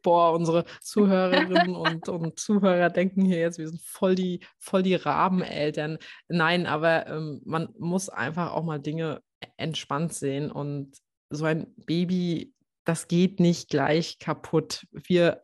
Boah, 0.03 0.33
unsere 0.33 0.65
Zuhörerinnen 0.81 1.75
und, 1.77 2.09
und 2.09 2.39
Zuhörer 2.39 2.91
denken 2.91 3.25
hier 3.25 3.39
jetzt, 3.39 3.59
wir 3.59 3.69
sind 3.69 3.81
voll 3.83 4.15
die, 4.15 4.41
voll 4.59 4.83
die 4.83 4.95
Rabeneltern. 4.95 5.99
Nein, 6.29 6.67
aber 6.67 7.07
ähm, 7.07 7.41
man 7.45 7.69
muss 7.79 8.09
einfach 8.09 8.53
auch 8.53 8.65
mal 8.65 8.81
Dinge 8.81 9.23
entspannt 9.57 10.13
sehen 10.15 10.51
und 10.51 10.97
so 11.31 11.45
ein 11.45 11.75
Baby, 11.87 12.53
das 12.85 13.07
geht 13.07 13.39
nicht 13.39 13.69
gleich 13.69 14.19
kaputt. 14.19 14.87
Wir 14.91 15.41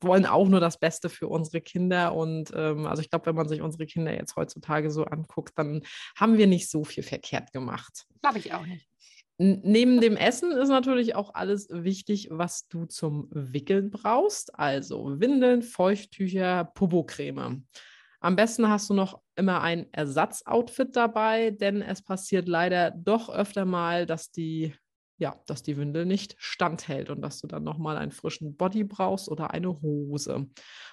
wollen 0.00 0.26
auch 0.26 0.48
nur 0.48 0.60
das 0.60 0.78
Beste 0.78 1.08
für 1.08 1.28
unsere 1.28 1.60
Kinder 1.60 2.14
und 2.14 2.50
ähm, 2.54 2.86
also 2.86 3.00
ich 3.00 3.10
glaube, 3.10 3.26
wenn 3.26 3.36
man 3.36 3.48
sich 3.48 3.62
unsere 3.62 3.86
Kinder 3.86 4.12
jetzt 4.12 4.34
heutzutage 4.36 4.90
so 4.90 5.04
anguckt, 5.04 5.52
dann 5.56 5.82
haben 6.16 6.36
wir 6.36 6.46
nicht 6.46 6.68
so 6.68 6.84
viel 6.84 7.04
verkehrt 7.04 7.52
gemacht. 7.52 8.06
Glaube 8.20 8.38
ich 8.38 8.52
auch 8.52 8.66
nicht. 8.66 8.88
Neben 9.36 10.00
dem 10.00 10.16
Essen 10.16 10.52
ist 10.52 10.68
natürlich 10.68 11.16
auch 11.16 11.34
alles 11.34 11.68
wichtig, 11.70 12.28
was 12.30 12.68
du 12.68 12.86
zum 12.86 13.28
Wickeln 13.30 13.90
brauchst. 13.90 14.56
Also 14.56 15.18
Windeln, 15.18 15.62
Feuchttücher, 15.62 16.70
Popocreme. 16.74 17.66
Am 18.20 18.36
besten 18.36 18.68
hast 18.68 18.88
du 18.88 18.94
noch 18.94 19.20
immer 19.34 19.60
ein 19.60 19.92
Ersatzoutfit 19.92 20.94
dabei, 20.94 21.50
denn 21.50 21.82
es 21.82 22.00
passiert 22.00 22.48
leider 22.48 22.92
doch 22.92 23.28
öfter 23.28 23.64
mal, 23.64 24.06
dass 24.06 24.30
die 24.30 24.72
ja, 25.24 25.40
dass 25.46 25.62
die 25.62 25.78
Windel 25.78 26.04
nicht 26.04 26.36
standhält 26.38 27.08
und 27.08 27.22
dass 27.22 27.40
du 27.40 27.46
dann 27.46 27.64
nochmal 27.64 27.96
einen 27.96 28.12
frischen 28.12 28.58
Body 28.58 28.84
brauchst 28.84 29.30
oder 29.30 29.52
eine 29.52 29.80
Hose. 29.80 30.48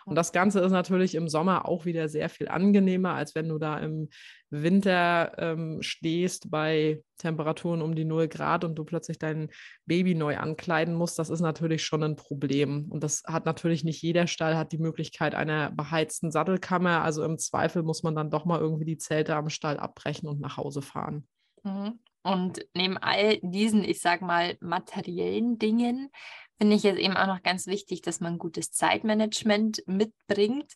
Und 0.05 0.15
das 0.15 0.31
Ganze 0.31 0.61
ist 0.61 0.71
natürlich 0.71 1.15
im 1.15 1.27
Sommer 1.27 1.67
auch 1.67 1.83
wieder 1.83 2.07
sehr 2.07 2.29
viel 2.29 2.47
angenehmer, 2.47 3.13
als 3.13 3.35
wenn 3.35 3.49
du 3.49 3.57
da 3.57 3.77
im 3.77 4.07
Winter 4.49 5.33
ähm, 5.37 5.81
stehst 5.81 6.49
bei 6.49 7.03
Temperaturen 7.17 7.81
um 7.81 7.93
die 7.93 8.05
0 8.05 8.29
Grad 8.29 8.63
und 8.63 8.75
du 8.75 8.85
plötzlich 8.85 9.19
dein 9.19 9.49
Baby 9.85 10.15
neu 10.15 10.37
ankleiden 10.37 10.95
musst. 10.95 11.19
Das 11.19 11.29
ist 11.29 11.41
natürlich 11.41 11.83
schon 11.83 12.01
ein 12.01 12.15
Problem. 12.15 12.89
Und 12.89 13.03
das 13.03 13.23
hat 13.27 13.45
natürlich 13.45 13.83
nicht 13.83 14.01
jeder 14.01 14.27
Stall, 14.27 14.55
hat 14.55 14.71
die 14.71 14.77
Möglichkeit 14.77 15.35
einer 15.35 15.71
beheizten 15.71 16.31
Sattelkammer. 16.31 17.03
Also 17.03 17.25
im 17.25 17.37
Zweifel 17.37 17.83
muss 17.83 18.01
man 18.01 18.15
dann 18.15 18.31
doch 18.31 18.45
mal 18.45 18.61
irgendwie 18.61 18.85
die 18.85 18.97
Zelte 18.97 19.35
am 19.35 19.49
Stall 19.49 19.77
abbrechen 19.77 20.29
und 20.29 20.39
nach 20.39 20.55
Hause 20.55 20.81
fahren. 20.81 21.27
Mhm. 21.63 21.99
Und 22.23 22.65
neben 22.73 22.97
all 22.97 23.39
diesen, 23.41 23.83
ich 23.83 23.99
sag 23.99 24.21
mal, 24.21 24.57
materiellen 24.61 25.57
Dingen, 25.57 26.11
finde 26.57 26.75
ich 26.75 26.85
es 26.85 26.97
eben 26.97 27.17
auch 27.17 27.27
noch 27.27 27.41
ganz 27.41 27.65
wichtig, 27.65 28.01
dass 28.01 28.19
man 28.19 28.37
gutes 28.37 28.71
Zeitmanagement 28.71 29.83
mitbringt. 29.87 30.73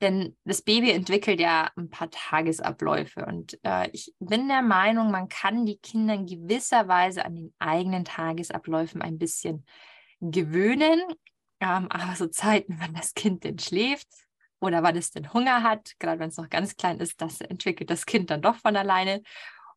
Denn 0.00 0.36
das 0.44 0.62
Baby 0.62 0.90
entwickelt 0.90 1.38
ja 1.38 1.70
ein 1.76 1.88
paar 1.88 2.10
Tagesabläufe. 2.10 3.24
Und 3.24 3.56
äh, 3.62 3.88
ich 3.92 4.12
bin 4.18 4.48
der 4.48 4.62
Meinung, 4.62 5.12
man 5.12 5.28
kann 5.28 5.64
die 5.64 5.78
Kinder 5.78 6.14
in 6.14 6.26
gewisser 6.26 6.88
Weise 6.88 7.24
an 7.24 7.36
den 7.36 7.54
eigenen 7.60 8.04
Tagesabläufen 8.04 9.00
ein 9.00 9.16
bisschen 9.16 9.64
gewöhnen. 10.20 11.00
Ähm, 11.60 11.86
aber 11.88 12.16
so 12.16 12.26
Zeiten, 12.26 12.80
wenn 12.80 12.94
das 12.94 13.14
Kind 13.14 13.44
denn 13.44 13.60
schläft 13.60 14.08
oder 14.58 14.82
wann 14.82 14.96
es 14.96 15.12
denn 15.12 15.32
Hunger 15.32 15.62
hat, 15.62 15.92
gerade 16.00 16.18
wenn 16.18 16.30
es 16.30 16.36
noch 16.36 16.50
ganz 16.50 16.76
klein 16.76 16.98
ist, 16.98 17.20
das 17.20 17.40
entwickelt 17.40 17.88
das 17.88 18.04
Kind 18.04 18.30
dann 18.30 18.42
doch 18.42 18.56
von 18.56 18.74
alleine. 18.74 19.22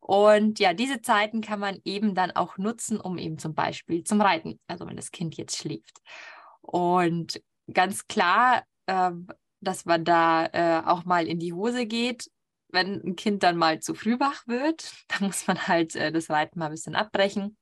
Und 0.00 0.58
ja, 0.60 0.72
diese 0.72 1.00
Zeiten 1.00 1.40
kann 1.40 1.60
man 1.60 1.80
eben 1.84 2.14
dann 2.14 2.30
auch 2.30 2.58
nutzen, 2.58 3.00
um 3.00 3.18
eben 3.18 3.38
zum 3.38 3.54
Beispiel 3.54 4.04
zum 4.04 4.20
Reiten, 4.20 4.60
also 4.66 4.86
wenn 4.86 4.96
das 4.96 5.10
Kind 5.10 5.36
jetzt 5.36 5.56
schläft. 5.56 5.98
Und 6.60 7.42
ganz 7.72 8.06
klar, 8.06 8.64
äh, 8.86 9.10
dass 9.60 9.84
man 9.84 10.04
da 10.04 10.46
äh, 10.46 10.82
auch 10.86 11.04
mal 11.04 11.26
in 11.26 11.38
die 11.38 11.52
Hose 11.52 11.86
geht, 11.86 12.30
wenn 12.68 13.02
ein 13.02 13.16
Kind 13.16 13.42
dann 13.42 13.56
mal 13.56 13.80
zu 13.80 13.94
früh 13.94 14.18
wach 14.20 14.46
wird. 14.46 14.92
Da 15.08 15.24
muss 15.24 15.46
man 15.46 15.66
halt 15.66 15.96
äh, 15.96 16.12
das 16.12 16.30
Reiten 16.30 16.58
mal 16.58 16.66
ein 16.66 16.72
bisschen 16.72 16.94
abbrechen. 16.94 17.56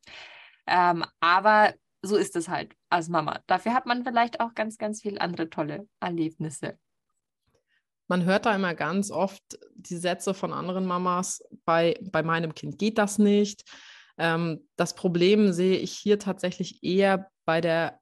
Ähm, 0.67 1.05
aber 1.21 1.75
so 2.03 2.17
ist 2.17 2.37
es 2.37 2.49
halt 2.49 2.75
als 2.91 3.09
Mama. 3.09 3.41
Dafür 3.47 3.75
hat 3.75 3.87
man 3.87 4.05
vielleicht 4.05 4.41
auch 4.41 4.55
ganz, 4.55 4.77
ganz 4.79 5.03
viele 5.03 5.21
andere 5.21 5.49
tolle 5.51 5.89
Erlebnisse 6.01 6.79
man 8.09 8.25
hört 8.25 8.47
da 8.47 8.55
immer 8.55 8.75
ganz 8.75 9.11
oft 9.11 9.43
die 9.75 9.97
Sätze 9.97 10.35
von 10.35 10.53
anderen 10.53 10.87
Mamas, 10.87 11.43
bei, 11.65 11.99
bei 12.11 12.23
meinem 12.23 12.55
Kind 12.55 12.79
geht 12.79 12.99
das 12.99 13.19
nicht. 13.19 13.65
Ähm, 14.19 14.69
das 14.77 14.95
Problem 14.95 15.53
sehe 15.53 15.79
ich 15.79 15.93
hier 15.93 16.19
tatsächlich 16.19 16.83
eher 16.83 17.31
bei 17.45 17.61
der 17.61 18.01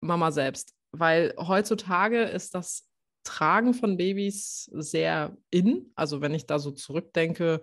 Mama 0.00 0.30
selbst, 0.30 0.74
weil 0.92 1.34
heutzutage 1.38 2.22
ist 2.22 2.54
das 2.54 2.88
Tragen 3.24 3.72
von 3.72 3.96
Babys 3.96 4.70
sehr 4.72 5.36
in. 5.50 5.92
Also 5.94 6.20
wenn 6.20 6.34
ich 6.34 6.46
da 6.46 6.58
so 6.58 6.70
zurückdenke, 6.70 7.62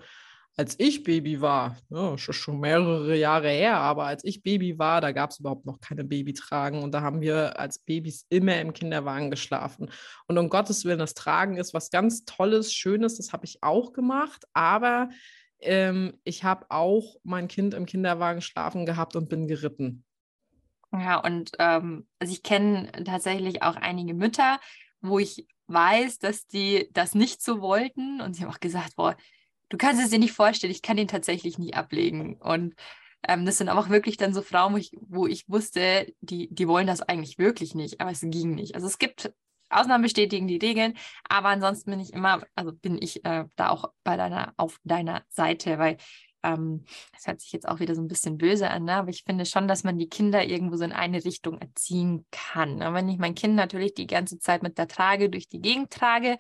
als 0.57 0.75
ich 0.79 1.03
Baby 1.03 1.41
war, 1.41 1.77
ja, 1.89 2.17
schon 2.17 2.59
mehrere 2.59 3.15
Jahre 3.15 3.49
her, 3.49 3.77
aber 3.77 4.05
als 4.05 4.23
ich 4.25 4.43
Baby 4.43 4.77
war, 4.77 4.99
da 4.99 5.11
gab 5.11 5.29
es 5.29 5.39
überhaupt 5.39 5.65
noch 5.65 5.79
keine 5.79 6.03
Babytragen 6.03 6.83
und 6.83 6.91
da 6.91 7.01
haben 7.01 7.21
wir 7.21 7.57
als 7.57 7.79
Babys 7.79 8.25
immer 8.29 8.59
im 8.59 8.73
Kinderwagen 8.73 9.31
geschlafen. 9.31 9.89
Und 10.27 10.37
um 10.37 10.49
Gottes 10.49 10.83
Willen, 10.83 10.99
das 10.99 11.13
Tragen 11.13 11.57
ist 11.57 11.73
was 11.73 11.89
ganz 11.89 12.25
Tolles, 12.25 12.73
Schönes, 12.73 13.17
das 13.17 13.31
habe 13.31 13.45
ich 13.45 13.63
auch 13.63 13.93
gemacht, 13.93 14.43
aber 14.53 15.09
ähm, 15.61 16.19
ich 16.23 16.43
habe 16.43 16.65
auch 16.69 17.15
mein 17.23 17.47
Kind 17.47 17.73
im 17.73 17.85
Kinderwagen 17.85 18.41
schlafen 18.41 18.85
gehabt 18.85 19.15
und 19.15 19.29
bin 19.29 19.47
geritten. 19.47 20.03
Ja, 20.91 21.17
und 21.19 21.51
ähm, 21.59 22.07
also 22.19 22.33
ich 22.33 22.43
kenne 22.43 22.91
tatsächlich 23.05 23.63
auch 23.63 23.77
einige 23.77 24.13
Mütter, 24.13 24.59
wo 24.99 25.19
ich 25.19 25.47
weiß, 25.67 26.19
dass 26.19 26.47
die 26.47 26.89
das 26.91 27.15
nicht 27.15 27.41
so 27.41 27.61
wollten 27.61 28.19
und 28.19 28.35
sie 28.35 28.43
haben 28.43 28.51
auch 28.51 28.59
gesagt, 28.59 28.97
boah, 28.97 29.15
du 29.71 29.77
kannst 29.77 30.03
es 30.03 30.09
dir 30.09 30.19
nicht 30.19 30.33
vorstellen, 30.33 30.71
ich 30.71 30.81
kann 30.81 30.97
ihn 30.97 31.07
tatsächlich 31.07 31.57
nicht 31.57 31.75
ablegen. 31.75 32.35
Und 32.35 32.75
ähm, 33.27 33.45
das 33.45 33.57
sind 33.57 33.69
aber 33.69 33.79
auch 33.79 33.89
wirklich 33.89 34.17
dann 34.17 34.33
so 34.33 34.41
Frauen, 34.41 34.73
wo 34.73 34.77
ich, 34.77 34.91
wo 35.01 35.27
ich 35.27 35.49
wusste, 35.49 36.13
die, 36.21 36.53
die 36.53 36.67
wollen 36.67 36.87
das 36.87 37.01
eigentlich 37.01 37.37
wirklich 37.37 37.73
nicht, 37.73 38.01
aber 38.01 38.11
es 38.11 38.21
ging 38.21 38.55
nicht. 38.55 38.75
Also 38.75 38.87
es 38.87 38.99
gibt 38.99 39.33
Ausnahmen 39.69 40.03
bestätigen 40.03 40.47
die 40.47 40.57
Regeln, 40.57 40.95
aber 41.29 41.49
ansonsten 41.49 41.91
bin 41.91 42.01
ich 42.01 42.11
immer, 42.11 42.43
also 42.55 42.73
bin 42.73 43.01
ich 43.01 43.23
äh, 43.23 43.45
da 43.55 43.69
auch 43.69 43.91
bei 44.03 44.17
deiner, 44.17 44.53
auf 44.57 44.79
deiner 44.83 45.23
Seite, 45.29 45.77
weil 45.79 45.97
ähm, 46.43 46.83
das 47.13 47.27
hört 47.27 47.39
sich 47.39 47.53
jetzt 47.53 47.67
auch 47.67 47.79
wieder 47.79 47.95
so 47.95 48.01
ein 48.01 48.09
bisschen 48.09 48.37
böse 48.37 48.69
an, 48.69 48.83
ne? 48.83 48.95
aber 48.95 49.09
ich 49.09 49.23
finde 49.23 49.45
schon, 49.45 49.69
dass 49.69 49.85
man 49.85 49.97
die 49.97 50.09
Kinder 50.09 50.43
irgendwo 50.43 50.75
so 50.75 50.83
in 50.83 50.91
eine 50.91 51.23
Richtung 51.23 51.57
erziehen 51.59 52.25
kann. 52.31 52.77
Ne? 52.77 52.93
Wenn 52.93 53.07
ich 53.07 53.17
mein 53.17 53.35
Kind 53.35 53.55
natürlich 53.55 53.93
die 53.93 54.07
ganze 54.07 54.39
Zeit 54.39 54.61
mit 54.61 54.77
der 54.77 54.89
Trage 54.89 55.29
durch 55.29 55.47
die 55.47 55.61
Gegend 55.61 55.91
trage, 55.91 56.37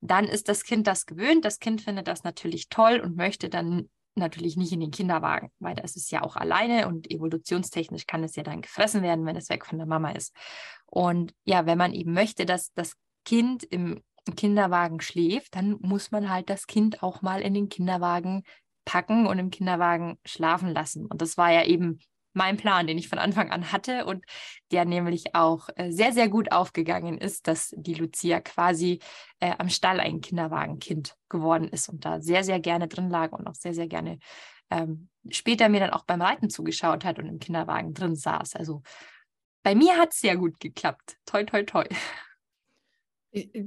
dann 0.00 0.26
ist 0.26 0.48
das 0.48 0.64
Kind 0.64 0.86
das 0.86 1.06
gewöhnt. 1.06 1.44
Das 1.44 1.58
Kind 1.58 1.82
findet 1.82 2.08
das 2.08 2.24
natürlich 2.24 2.68
toll 2.68 3.00
und 3.00 3.16
möchte 3.16 3.48
dann 3.48 3.88
natürlich 4.14 4.56
nicht 4.56 4.72
in 4.72 4.80
den 4.80 4.90
Kinderwagen, 4.90 5.50
weil 5.58 5.74
das 5.74 5.96
ist 5.96 6.10
ja 6.10 6.22
auch 6.22 6.36
alleine 6.36 6.88
und 6.88 7.10
evolutionstechnisch 7.10 8.06
kann 8.06 8.24
es 8.24 8.36
ja 8.36 8.42
dann 8.42 8.60
gefressen 8.60 9.02
werden, 9.02 9.24
wenn 9.24 9.36
es 9.36 9.48
weg 9.48 9.64
von 9.64 9.78
der 9.78 9.86
Mama 9.86 10.10
ist. 10.10 10.34
Und 10.86 11.32
ja, 11.44 11.66
wenn 11.66 11.78
man 11.78 11.92
eben 11.92 12.12
möchte, 12.12 12.44
dass 12.44 12.72
das 12.74 12.94
Kind 13.24 13.62
im 13.64 14.02
Kinderwagen 14.36 15.00
schläft, 15.00 15.54
dann 15.54 15.76
muss 15.80 16.10
man 16.10 16.30
halt 16.30 16.50
das 16.50 16.66
Kind 16.66 17.02
auch 17.02 17.22
mal 17.22 17.40
in 17.40 17.54
den 17.54 17.68
Kinderwagen 17.68 18.42
packen 18.84 19.26
und 19.26 19.38
im 19.38 19.50
Kinderwagen 19.50 20.18
schlafen 20.24 20.70
lassen. 20.70 21.06
Und 21.06 21.22
das 21.22 21.36
war 21.36 21.52
ja 21.52 21.64
eben 21.64 22.00
mein 22.32 22.56
Plan, 22.56 22.86
den 22.86 22.98
ich 22.98 23.08
von 23.08 23.18
Anfang 23.18 23.50
an 23.50 23.72
hatte 23.72 24.04
und 24.04 24.24
der 24.70 24.84
nämlich 24.84 25.34
auch 25.34 25.68
äh, 25.76 25.90
sehr, 25.90 26.12
sehr 26.12 26.28
gut 26.28 26.52
aufgegangen 26.52 27.18
ist, 27.18 27.46
dass 27.46 27.74
die 27.76 27.94
Lucia 27.94 28.40
quasi 28.40 29.00
äh, 29.40 29.52
am 29.58 29.68
Stall 29.68 30.00
ein 30.00 30.20
Kinderwagenkind 30.20 31.16
geworden 31.28 31.68
ist 31.68 31.88
und 31.88 32.04
da 32.04 32.20
sehr, 32.20 32.44
sehr 32.44 32.60
gerne 32.60 32.88
drin 32.88 33.10
lag 33.10 33.32
und 33.32 33.46
auch 33.46 33.54
sehr, 33.54 33.74
sehr 33.74 33.88
gerne 33.88 34.18
ähm, 34.70 35.08
später 35.28 35.68
mir 35.68 35.80
dann 35.80 35.90
auch 35.90 36.04
beim 36.04 36.22
Reiten 36.22 36.48
zugeschaut 36.50 37.04
hat 37.04 37.18
und 37.18 37.26
im 37.26 37.38
Kinderwagen 37.38 37.92
drin 37.94 38.14
saß. 38.14 38.54
Also 38.56 38.82
bei 39.62 39.74
mir 39.74 39.96
hat 39.96 40.12
es 40.12 40.20
sehr 40.20 40.36
gut 40.36 40.58
geklappt. 40.60 41.18
Toi, 41.26 41.44
toi, 41.44 41.62
toi 41.64 41.84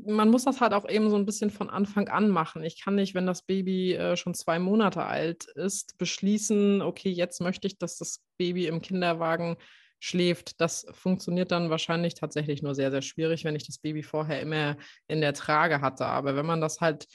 man 0.05 0.29
muss 0.29 0.43
das 0.43 0.59
halt 0.59 0.73
auch 0.73 0.87
eben 0.89 1.09
so 1.09 1.15
ein 1.15 1.25
bisschen 1.25 1.49
von 1.49 1.69
Anfang 1.69 2.09
an 2.09 2.29
machen. 2.29 2.63
Ich 2.63 2.81
kann 2.81 2.95
nicht, 2.95 3.15
wenn 3.15 3.25
das 3.25 3.43
Baby 3.43 3.93
äh, 3.93 4.17
schon 4.17 4.33
zwei 4.33 4.59
Monate 4.59 5.03
alt 5.03 5.45
ist, 5.55 5.97
beschließen, 5.97 6.81
okay, 6.81 7.09
jetzt 7.09 7.39
möchte 7.39 7.67
ich, 7.67 7.77
dass 7.77 7.97
das 7.97 8.21
Baby 8.37 8.67
im 8.67 8.81
Kinderwagen 8.81 9.55
schläft. 9.99 10.59
Das 10.59 10.85
funktioniert 10.91 11.51
dann 11.51 11.69
wahrscheinlich 11.69 12.13
tatsächlich 12.13 12.61
nur 12.61 12.75
sehr, 12.75 12.91
sehr 12.91 13.01
schwierig, 13.01 13.45
wenn 13.45 13.55
ich 13.55 13.65
das 13.65 13.77
Baby 13.77 14.03
vorher 14.03 14.41
immer 14.41 14.75
in 15.07 15.21
der 15.21 15.33
Trage 15.33 15.79
hatte. 15.79 16.05
Aber 16.05 16.35
wenn 16.35 16.45
man 16.45 16.59
das 16.59 16.81
halt, 16.81 17.07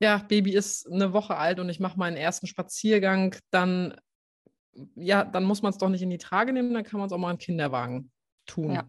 ja, 0.00 0.18
Baby 0.18 0.54
ist 0.54 0.90
eine 0.90 1.12
Woche 1.12 1.36
alt 1.36 1.60
und 1.60 1.68
ich 1.68 1.78
mache 1.78 1.98
meinen 1.98 2.16
ersten 2.16 2.48
Spaziergang, 2.48 3.36
dann, 3.50 3.94
ja, 4.96 5.24
dann 5.24 5.44
muss 5.44 5.62
man 5.62 5.70
es 5.70 5.78
doch 5.78 5.88
nicht 5.88 6.02
in 6.02 6.10
die 6.10 6.18
Trage 6.18 6.52
nehmen, 6.52 6.74
dann 6.74 6.82
kann 6.82 6.98
man 6.98 7.06
es 7.06 7.12
auch 7.12 7.18
mal 7.18 7.30
im 7.30 7.38
Kinderwagen 7.38 8.10
tun. 8.44 8.74
Ja. 8.74 8.88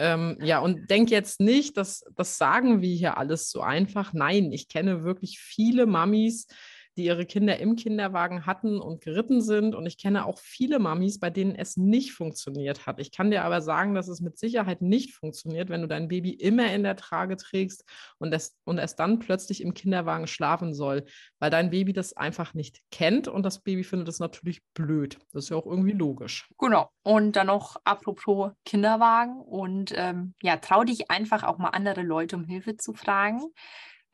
Ähm, 0.00 0.38
ja, 0.40 0.60
und 0.60 0.90
denk 0.90 1.10
jetzt 1.10 1.40
nicht, 1.40 1.76
dass 1.76 2.04
das 2.16 2.38
sagen 2.38 2.80
wir 2.80 2.94
hier 2.94 3.18
alles 3.18 3.50
so 3.50 3.60
einfach. 3.60 4.14
Nein, 4.14 4.50
ich 4.50 4.68
kenne 4.68 5.04
wirklich 5.04 5.38
viele 5.38 5.84
Mamis, 5.84 6.46
die 7.00 7.06
ihre 7.06 7.24
Kinder 7.24 7.58
im 7.58 7.76
Kinderwagen 7.76 8.44
hatten 8.44 8.78
und 8.78 9.00
geritten 9.00 9.40
sind. 9.40 9.74
Und 9.74 9.86
ich 9.86 9.96
kenne 9.96 10.26
auch 10.26 10.38
viele 10.38 10.78
Mamis, 10.78 11.18
bei 11.18 11.30
denen 11.30 11.54
es 11.54 11.78
nicht 11.78 12.12
funktioniert 12.12 12.86
hat. 12.86 13.00
Ich 13.00 13.10
kann 13.10 13.30
dir 13.30 13.42
aber 13.42 13.62
sagen, 13.62 13.94
dass 13.94 14.06
es 14.06 14.20
mit 14.20 14.38
Sicherheit 14.38 14.82
nicht 14.82 15.14
funktioniert, 15.14 15.70
wenn 15.70 15.80
du 15.80 15.88
dein 15.88 16.08
Baby 16.08 16.30
immer 16.30 16.70
in 16.74 16.82
der 16.82 16.96
Trage 16.96 17.38
trägst 17.38 17.84
und 18.18 18.34
es, 18.34 18.58
und 18.64 18.78
es 18.78 18.96
dann 18.96 19.18
plötzlich 19.18 19.62
im 19.62 19.72
Kinderwagen 19.72 20.26
schlafen 20.26 20.74
soll, 20.74 21.06
weil 21.38 21.50
dein 21.50 21.70
Baby 21.70 21.94
das 21.94 22.12
einfach 22.12 22.52
nicht 22.52 22.80
kennt 22.90 23.28
und 23.28 23.44
das 23.44 23.62
Baby 23.62 23.82
findet 23.82 24.08
es 24.08 24.18
natürlich 24.18 24.60
blöd. 24.74 25.18
Das 25.32 25.44
ist 25.44 25.50
ja 25.50 25.56
auch 25.56 25.66
irgendwie 25.66 25.92
logisch. 25.92 26.50
Genau. 26.58 26.90
Und 27.02 27.36
dann 27.36 27.46
noch 27.46 27.76
apropos 27.84 28.52
Kinderwagen 28.66 29.40
und 29.40 29.94
ähm, 29.96 30.34
ja, 30.42 30.58
trau 30.58 30.84
dich 30.84 31.10
einfach 31.10 31.44
auch 31.44 31.56
mal 31.56 31.70
andere 31.70 32.02
Leute 32.02 32.36
um 32.36 32.44
Hilfe 32.44 32.76
zu 32.76 32.92
fragen. 32.92 33.40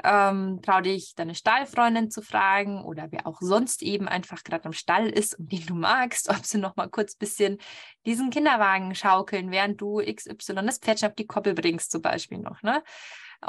Ähm, 0.05 0.61
trau 0.63 0.83
dich, 0.83 1.15
deine 1.15 1.35
Stallfreundin 1.35 2.11
zu 2.11 2.21
fragen 2.21 2.85
oder 2.85 3.09
wer 3.11 3.27
auch 3.27 3.41
sonst 3.41 3.83
eben 3.83 4.09
einfach 4.09 4.45
gerade 4.45 4.67
am 4.67 4.73
Stall 4.73 5.09
ist 5.09 5.39
und 5.39 5.51
den 5.51 5.65
du 5.65 5.75
magst, 5.75 6.29
ob 6.31 6.45
sie 6.45 6.59
noch 6.59 6.77
mal 6.77 6.89
kurz 6.89 7.15
ein 7.15 7.19
bisschen 7.19 7.59
diesen 8.05 8.31
Kinderwagen 8.31 8.95
schaukeln, 8.95 9.51
während 9.51 9.81
du 9.81 10.01
XY 10.01 10.55
das 10.67 10.79
Pferdchen 10.79 11.09
auf 11.09 11.15
die 11.15 11.27
Koppel 11.27 11.55
bringst, 11.55 11.91
zum 11.91 12.03
Beispiel 12.03 12.39
noch, 12.39 12.63
ne? 12.63 12.83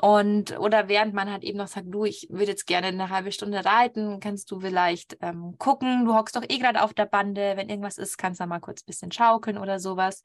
Und 0.02 0.58
oder 0.60 0.90
während 0.90 1.14
man 1.14 1.32
halt 1.32 1.44
eben 1.44 1.58
noch 1.58 1.68
sagt, 1.68 1.88
du, 1.90 2.04
ich 2.04 2.28
würde 2.30 2.52
jetzt 2.52 2.68
gerne 2.68 2.88
eine 2.88 3.10
halbe 3.10 3.32
Stunde 3.32 3.64
reiten, 3.64 4.20
kannst 4.20 4.52
du 4.52 4.60
vielleicht 4.60 5.18
ähm, 5.22 5.56
gucken, 5.58 6.06
du 6.06 6.14
hockst 6.14 6.36
doch 6.36 6.44
eh 6.48 6.58
gerade 6.58 6.82
auf 6.84 6.94
der 6.94 7.06
Bande, 7.06 7.54
wenn 7.56 7.70
irgendwas 7.70 7.98
ist, 7.98 8.18
kannst 8.18 8.42
du 8.42 8.46
mal 8.46 8.60
kurz 8.60 8.82
ein 8.82 8.86
bisschen 8.86 9.12
schaukeln 9.12 9.58
oder 9.58 9.80
sowas. 9.80 10.24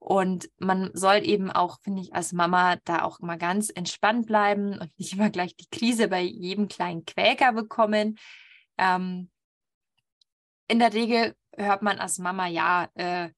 Und 0.00 0.48
man 0.58 0.90
soll 0.94 1.26
eben 1.26 1.50
auch, 1.50 1.78
finde 1.82 2.00
ich, 2.00 2.14
als 2.14 2.32
Mama 2.32 2.76
da 2.84 3.02
auch 3.02 3.20
mal 3.20 3.36
ganz 3.36 3.68
entspannt 3.68 4.26
bleiben 4.26 4.78
und 4.78 4.98
nicht 4.98 5.12
immer 5.12 5.28
gleich 5.28 5.54
die 5.56 5.68
Krise 5.70 6.08
bei 6.08 6.22
jedem 6.22 6.68
kleinen 6.68 7.04
Quäker 7.04 7.52
bekommen. 7.52 8.18
Ähm, 8.78 9.30
in 10.68 10.78
der 10.78 10.94
Regel 10.94 11.36
hört 11.54 11.82
man 11.82 11.98
als 11.98 12.18
Mama 12.18 12.46
ja, 12.46 12.88
äh, 12.94 13.28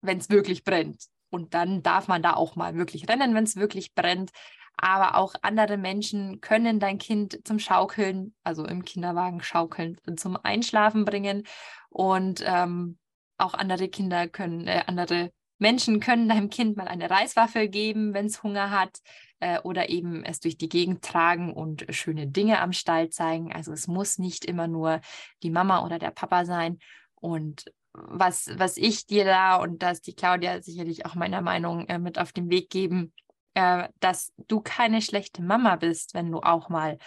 wenn 0.00 0.18
es 0.18 0.30
wirklich 0.30 0.64
brennt. 0.64 1.04
Und 1.28 1.52
dann 1.52 1.82
darf 1.82 2.08
man 2.08 2.22
da 2.22 2.32
auch 2.32 2.56
mal 2.56 2.74
wirklich 2.74 3.06
rennen, 3.06 3.34
wenn 3.34 3.44
es 3.44 3.56
wirklich 3.56 3.94
brennt. 3.94 4.30
Aber 4.78 5.16
auch 5.16 5.34
andere 5.42 5.76
Menschen 5.76 6.40
können 6.40 6.80
dein 6.80 6.96
Kind 6.96 7.38
zum 7.44 7.58
Schaukeln, 7.58 8.34
also 8.44 8.64
im 8.64 8.82
Kinderwagen 8.82 9.42
schaukeln, 9.42 10.00
zum 10.16 10.38
Einschlafen 10.42 11.04
bringen. 11.04 11.46
Und 11.90 12.42
ähm, 12.46 12.98
auch 13.36 13.52
andere 13.52 13.88
Kinder 13.88 14.26
können, 14.26 14.66
äh, 14.66 14.84
andere 14.86 15.32
Menschen 15.58 16.00
können 16.00 16.28
deinem 16.28 16.50
Kind 16.50 16.76
mal 16.76 16.88
eine 16.88 17.10
Reiswaffel 17.10 17.68
geben, 17.68 18.14
wenn 18.14 18.26
es 18.26 18.42
Hunger 18.42 18.70
hat, 18.70 19.00
äh, 19.40 19.60
oder 19.60 19.88
eben 19.88 20.24
es 20.24 20.40
durch 20.40 20.56
die 20.56 20.68
Gegend 20.68 21.04
tragen 21.04 21.52
und 21.52 21.86
schöne 21.90 22.26
Dinge 22.26 22.60
am 22.60 22.72
Stall 22.72 23.10
zeigen. 23.10 23.52
Also 23.52 23.72
es 23.72 23.86
muss 23.86 24.18
nicht 24.18 24.44
immer 24.44 24.68
nur 24.68 25.00
die 25.42 25.50
Mama 25.50 25.84
oder 25.84 25.98
der 25.98 26.10
Papa 26.10 26.44
sein. 26.44 26.78
Und 27.14 27.64
was, 27.92 28.50
was 28.56 28.76
ich 28.76 29.06
dir 29.06 29.24
da, 29.24 29.56
und 29.56 29.82
da 29.82 29.90
ist 29.90 30.06
die 30.06 30.14
Claudia 30.14 30.62
sicherlich 30.62 31.06
auch 31.06 31.14
meiner 31.14 31.40
Meinung 31.40 31.86
äh, 31.88 31.98
mit 31.98 32.18
auf 32.18 32.32
den 32.32 32.50
Weg 32.50 32.70
geben, 32.70 33.12
äh, 33.54 33.88
dass 34.00 34.32
du 34.48 34.60
keine 34.60 35.02
schlechte 35.02 35.42
Mama 35.42 35.76
bist, 35.76 36.14
wenn 36.14 36.30
du 36.30 36.40
auch 36.40 36.68
mal 36.68 36.98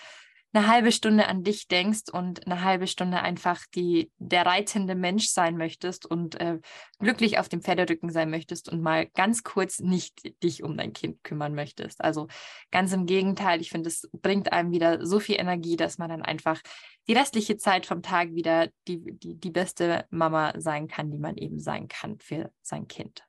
eine 0.54 0.68
halbe 0.68 0.92
Stunde 0.92 1.28
an 1.28 1.44
dich 1.44 1.68
denkst 1.68 2.10
und 2.12 2.46
eine 2.46 2.64
halbe 2.64 2.88
Stunde 2.88 3.22
einfach 3.22 3.66
die, 3.74 4.12
der 4.18 4.46
reitende 4.46 4.96
Mensch 4.96 5.28
sein 5.30 5.56
möchtest 5.56 6.06
und 6.06 6.40
äh, 6.40 6.60
glücklich 7.00 7.40
auf 7.40 7.48
dem 7.48 7.62
Pferderücken 7.62 8.12
sein 8.12 8.30
möchtest 8.30 8.70
und 8.70 8.82
mal 8.82 9.08
ganz 9.08 9.44
kurz 9.44 9.80
nicht 9.80 10.34
dich 10.44 10.64
um 10.64 10.78
dein 10.78 10.94
Kind 10.94 11.24
kümmern 11.24 11.56
möchtest. 11.56 12.04
Also 12.04 12.28
ganz 12.70 12.92
im 12.92 13.06
Gegenteil, 13.06 13.62
ich 13.62 13.70
finde, 13.70 13.90
es 13.90 14.10
bringt 14.12 14.52
einem 14.52 14.72
wieder 14.72 15.06
so 15.06 15.20
viel 15.20 15.40
Energie, 15.40 15.78
dass 15.78 15.98
man 15.98 16.10
dann 16.10 16.22
einfach 16.22 16.62
die 17.08 17.14
restliche 17.14 17.58
Zeit 17.58 17.86
vom 17.86 18.02
Tag 18.02 18.34
wieder 18.34 18.68
die, 18.88 19.18
die, 19.18 19.36
die 19.36 19.52
beste 19.52 20.06
Mama 20.10 20.54
sein 20.58 20.88
kann, 20.88 21.12
die 21.12 21.20
man 21.20 21.38
eben 21.38 21.60
sein 21.60 21.88
kann 21.88 22.20
für 22.20 22.52
sein 22.62 22.88
Kind. 22.88 23.24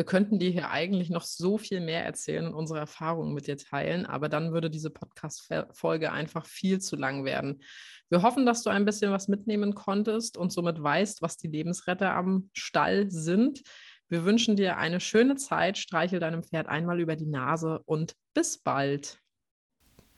Wir 0.00 0.06
könnten 0.06 0.38
dir 0.38 0.48
hier 0.48 0.70
eigentlich 0.70 1.10
noch 1.10 1.24
so 1.24 1.58
viel 1.58 1.78
mehr 1.82 2.06
erzählen 2.06 2.46
und 2.46 2.54
unsere 2.54 2.78
Erfahrungen 2.78 3.34
mit 3.34 3.46
dir 3.46 3.58
teilen, 3.58 4.06
aber 4.06 4.30
dann 4.30 4.54
würde 4.54 4.70
diese 4.70 4.88
Podcast-Folge 4.88 6.10
einfach 6.10 6.46
viel 6.46 6.80
zu 6.80 6.96
lang 6.96 7.26
werden. 7.26 7.62
Wir 8.08 8.22
hoffen, 8.22 8.46
dass 8.46 8.62
du 8.62 8.70
ein 8.70 8.86
bisschen 8.86 9.12
was 9.12 9.28
mitnehmen 9.28 9.74
konntest 9.74 10.38
und 10.38 10.54
somit 10.54 10.82
weißt, 10.82 11.20
was 11.20 11.36
die 11.36 11.48
Lebensretter 11.48 12.14
am 12.14 12.48
Stall 12.54 13.10
sind. 13.10 13.60
Wir 14.08 14.24
wünschen 14.24 14.56
dir 14.56 14.78
eine 14.78 15.00
schöne 15.00 15.36
Zeit, 15.36 15.76
streichel 15.76 16.18
deinem 16.18 16.44
Pferd 16.44 16.66
einmal 16.66 16.98
über 16.98 17.14
die 17.14 17.26
Nase 17.26 17.82
und 17.84 18.14
bis 18.32 18.56
bald. 18.56 19.19